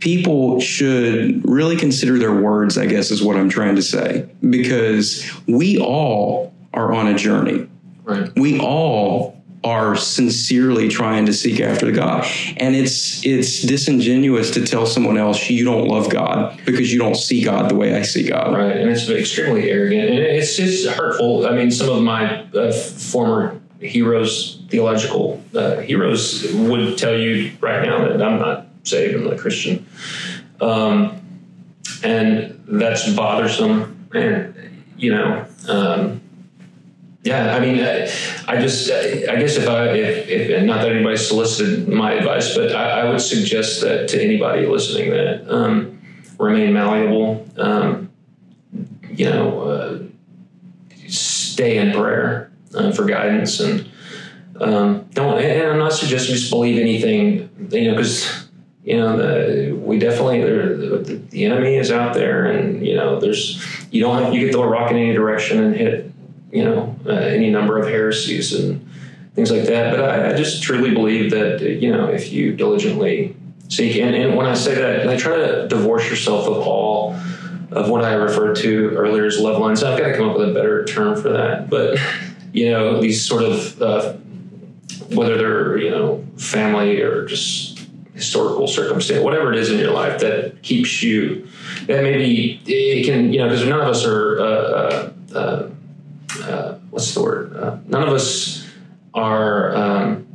[0.00, 5.30] people should really consider their words, I guess is what I'm trying to say, because
[5.46, 7.68] we all are on a journey.
[8.02, 8.30] right.
[8.36, 9.33] We all
[9.64, 12.26] are sincerely trying to seek after God.
[12.58, 17.16] And it's it's disingenuous to tell someone else you don't love God because you don't
[17.16, 18.54] see God the way I see God.
[18.54, 21.46] Right, and it's extremely arrogant, and it's it's hurtful.
[21.46, 27.82] I mean, some of my uh, former heroes, theological uh, heroes, would tell you right
[27.82, 29.14] now that I'm not saved.
[29.14, 29.86] I'm not a Christian,
[30.60, 31.20] um,
[32.02, 34.08] and that's bothersome.
[34.12, 36.20] And you know, um,
[37.24, 38.02] Yeah, I mean, I,
[38.46, 42.76] I just, I guess if I, if, if not that anybody solicited my advice, but
[42.76, 46.02] I, I would suggest that to anybody listening that um,
[46.38, 47.48] remain malleable.
[47.56, 48.10] Um,
[49.08, 49.98] you know, uh,
[51.08, 53.88] stay in prayer uh, for guidance and
[54.60, 55.38] um, don't.
[55.40, 57.48] And I'm not suggesting you just believe anything.
[57.70, 58.48] You know, because
[58.82, 63.64] you know the, we definitely the, the enemy is out there, and you know there's
[63.90, 66.13] you don't have you get the rock in any direction and hit
[66.54, 68.88] you know uh, any number of heresies and
[69.34, 69.90] things like that.
[69.90, 73.36] But I, I, just truly believe that you know if you diligently
[73.68, 77.16] seek, and, and when I say that, I try to divorce yourself of all
[77.72, 79.82] of what I referred to earlier as love lines.
[79.82, 81.98] I've got to come up with a better term for that, but
[82.52, 84.12] you know these sort of uh,
[85.12, 87.80] whether they're you know family or just
[88.14, 91.48] historical circumstance, whatever it is in your life that keeps you
[91.88, 94.40] that maybe it can you know because none of us are.
[94.40, 95.70] Uh, uh,
[96.48, 97.56] uh uh, what's the word?
[97.56, 98.66] Uh, none of us
[99.12, 99.74] are.
[99.76, 100.26] Um,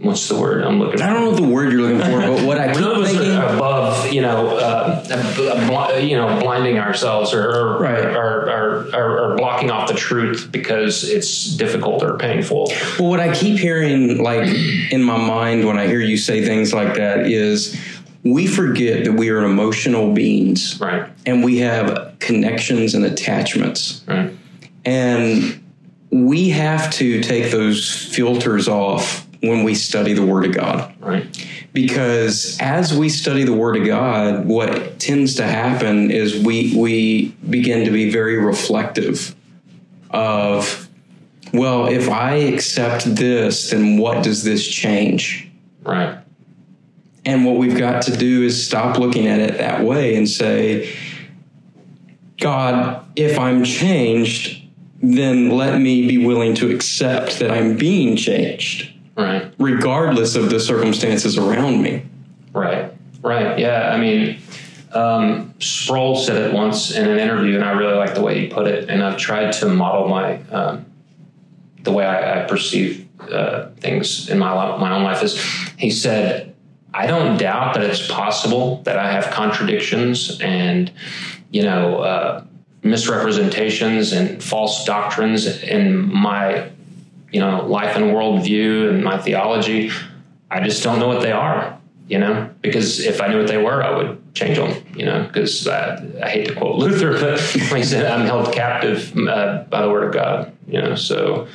[0.00, 1.02] what's the word I'm looking?
[1.02, 3.32] I don't know the word you're looking for, but what I keep none of thinking
[3.32, 8.04] us are above, you know, uh, you know, blinding ourselves or or, right.
[8.04, 12.72] or, or, or, or, blocking off the truth because it's difficult or painful.
[12.98, 14.48] Well, what I keep hearing, like
[14.90, 17.78] in my mind, when I hear you say things like that, is
[18.22, 20.80] we forget that we are emotional beings.
[20.80, 21.10] Right.
[21.24, 24.04] And we have connections and attachments.
[24.06, 24.32] Right.
[24.84, 25.62] And
[26.10, 30.94] we have to take those filters off when we study the Word of God.
[31.00, 31.46] Right.
[31.72, 37.28] Because as we study the Word of God, what tends to happen is we we
[37.50, 39.34] begin to be very reflective
[40.10, 40.88] of,
[41.52, 45.50] well, if I accept this, then what does this change?
[45.82, 46.18] Right.
[47.24, 50.96] And what we've got to do is stop looking at it that way and say,
[52.38, 54.62] God, if I'm changed,
[55.02, 58.92] then let me be willing to accept that I'm being changed.
[59.16, 59.52] Right.
[59.58, 62.04] Regardless of the circumstances around me.
[62.52, 62.92] Right.
[63.22, 63.58] Right.
[63.58, 63.90] Yeah.
[63.92, 64.38] I mean,
[64.92, 68.46] um, Sproul said it once in an interview, and I really like the way he
[68.48, 68.88] put it.
[68.88, 70.86] And I've tried to model my um,
[71.82, 75.22] the way I, I perceive uh, things in my my own life.
[75.22, 75.40] Is
[75.78, 76.54] he said
[76.94, 80.90] I don't doubt that it's possible that I have contradictions and,
[81.50, 82.44] you know, uh,
[82.82, 86.70] misrepresentations and false doctrines in my,
[87.32, 89.90] you know, life and worldview and my theology.
[90.50, 93.62] I just don't know what they are, you know, because if I knew what they
[93.62, 97.40] were, I would change them, you know, because I, I, hate to quote Luther, but
[97.40, 101.48] he said, I'm held captive uh, by the word of God, you know, so.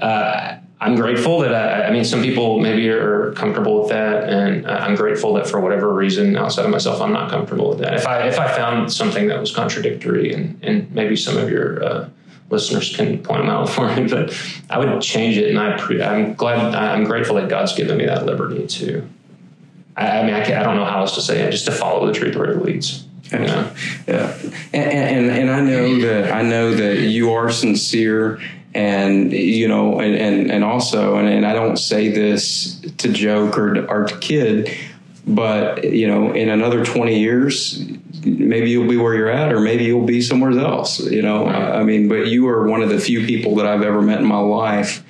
[0.00, 4.66] Uh, I'm grateful that I, I, mean, some people maybe are comfortable with that, and
[4.66, 7.94] I'm grateful that for whatever reason outside of myself, I'm not comfortable with that.
[7.94, 11.82] If I if I found something that was contradictory, and and maybe some of your
[11.82, 12.10] uh,
[12.50, 14.38] listeners can point them out for me, but
[14.68, 15.74] I would change it, and I
[16.06, 19.08] I'm glad I'm grateful that God's given me that liberty to.
[19.96, 22.06] I, I mean, I, I, don't know how else to say it, just to follow
[22.06, 23.06] the truth where it leads.
[23.32, 23.72] You know?
[24.06, 24.36] Yeah,
[24.74, 28.38] and, and and I know that I know that you are sincere
[28.74, 33.56] and you know and and, and also and, and i don't say this to joke
[33.56, 34.76] or to, or to kid
[35.26, 37.86] but you know in another 20 years
[38.24, 41.46] maybe you'll be where you're at or maybe you'll be somewhere else you know?
[41.46, 44.26] I mean but you are one of the few people that i've ever met in
[44.26, 45.04] my life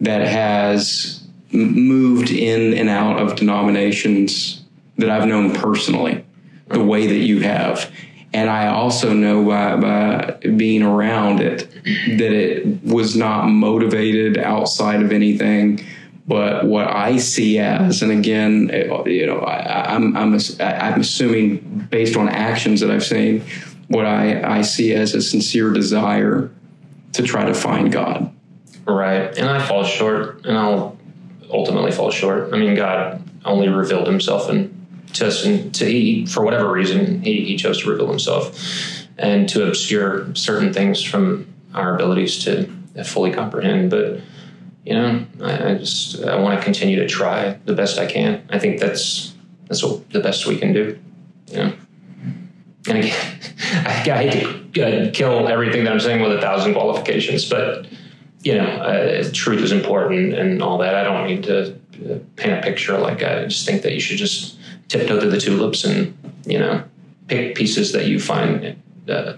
[0.00, 4.62] that has moved in and out of denominations
[4.96, 6.24] that i've known personally
[6.68, 7.90] the way that you have
[8.34, 11.70] and I also know by, by being around it
[12.18, 15.84] that it was not motivated outside of anything
[16.26, 18.70] but what I see as, and again,
[19.06, 23.44] you know, I, am I'm, I'm, I'm assuming based on actions that I've seen,
[23.88, 26.50] what I, I see as a sincere desire
[27.14, 28.32] to try to find God.
[28.86, 29.36] Right.
[29.36, 30.96] And I fall short, and I'll
[31.50, 32.54] ultimately fall short.
[32.54, 34.81] I mean, God only revealed himself in
[35.12, 35.44] just
[35.74, 38.58] to he, for whatever reason he, he chose to reveal himself
[39.18, 42.68] and to obscure certain things from our abilities to
[43.04, 43.90] fully comprehend.
[43.90, 44.20] But
[44.84, 48.46] you know I, I just i want to continue to try the best i can.
[48.50, 49.34] I think that's
[49.66, 50.98] that's what, the best we can do
[51.48, 51.72] you know.
[52.88, 53.38] And again
[53.86, 57.86] i I hate to uh, kill everything that i'm saying with a thousand qualifications but
[58.42, 60.96] you know uh, truth is important and all that.
[60.96, 64.18] I don't need to uh, paint a picture like i just think that you should
[64.18, 64.56] just
[64.92, 66.84] tiptoe through the tulips and you know
[67.28, 68.76] pick pieces that you find
[69.08, 69.34] uh,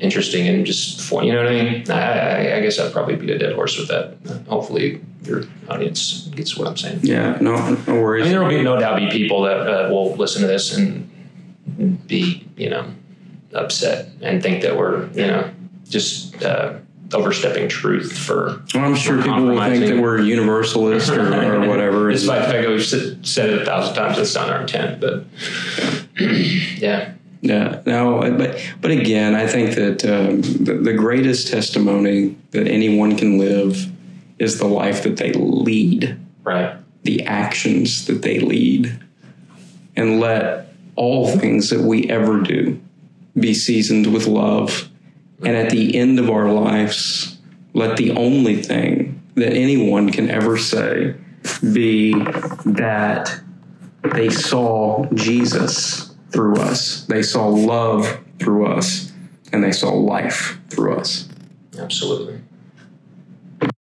[0.00, 1.90] interesting and just for you know what I mean.
[1.90, 4.16] I, I, guess I'd probably beat a dead horse with that.
[4.48, 7.00] Hopefully, your audience gets what I'm saying.
[7.02, 7.56] Yeah, no,
[7.86, 8.22] no worries.
[8.22, 10.76] I mean, there will be no doubt be people that uh, will listen to this
[10.76, 11.10] and
[12.06, 12.86] be you know
[13.54, 15.50] upset and think that we're you know
[15.88, 16.74] just uh,
[17.12, 18.62] overstepping truth for.
[18.74, 22.10] Well, I'm sure people will think that we're universalist or, or whatever.
[22.10, 25.00] Despite the fact that we've said said it a thousand times, that's not our intent.
[25.00, 25.24] But
[26.18, 32.66] yeah, Yeah, no, but but again, I think that um, the, the greatest testimony that
[32.66, 33.90] anyone can live
[34.38, 36.76] is the life that they lead, right.
[37.04, 38.98] the actions that they lead,
[39.96, 42.80] and let all things that we ever do
[43.38, 44.88] be seasoned with love.
[45.44, 47.38] And at the end of our lives,
[47.74, 51.14] let the only thing that anyone can ever say
[51.72, 52.12] be
[52.64, 53.40] that
[54.02, 57.04] they saw Jesus through us.
[57.06, 59.12] They saw love through us,
[59.52, 61.28] and they saw life through us.
[61.78, 62.40] Absolutely.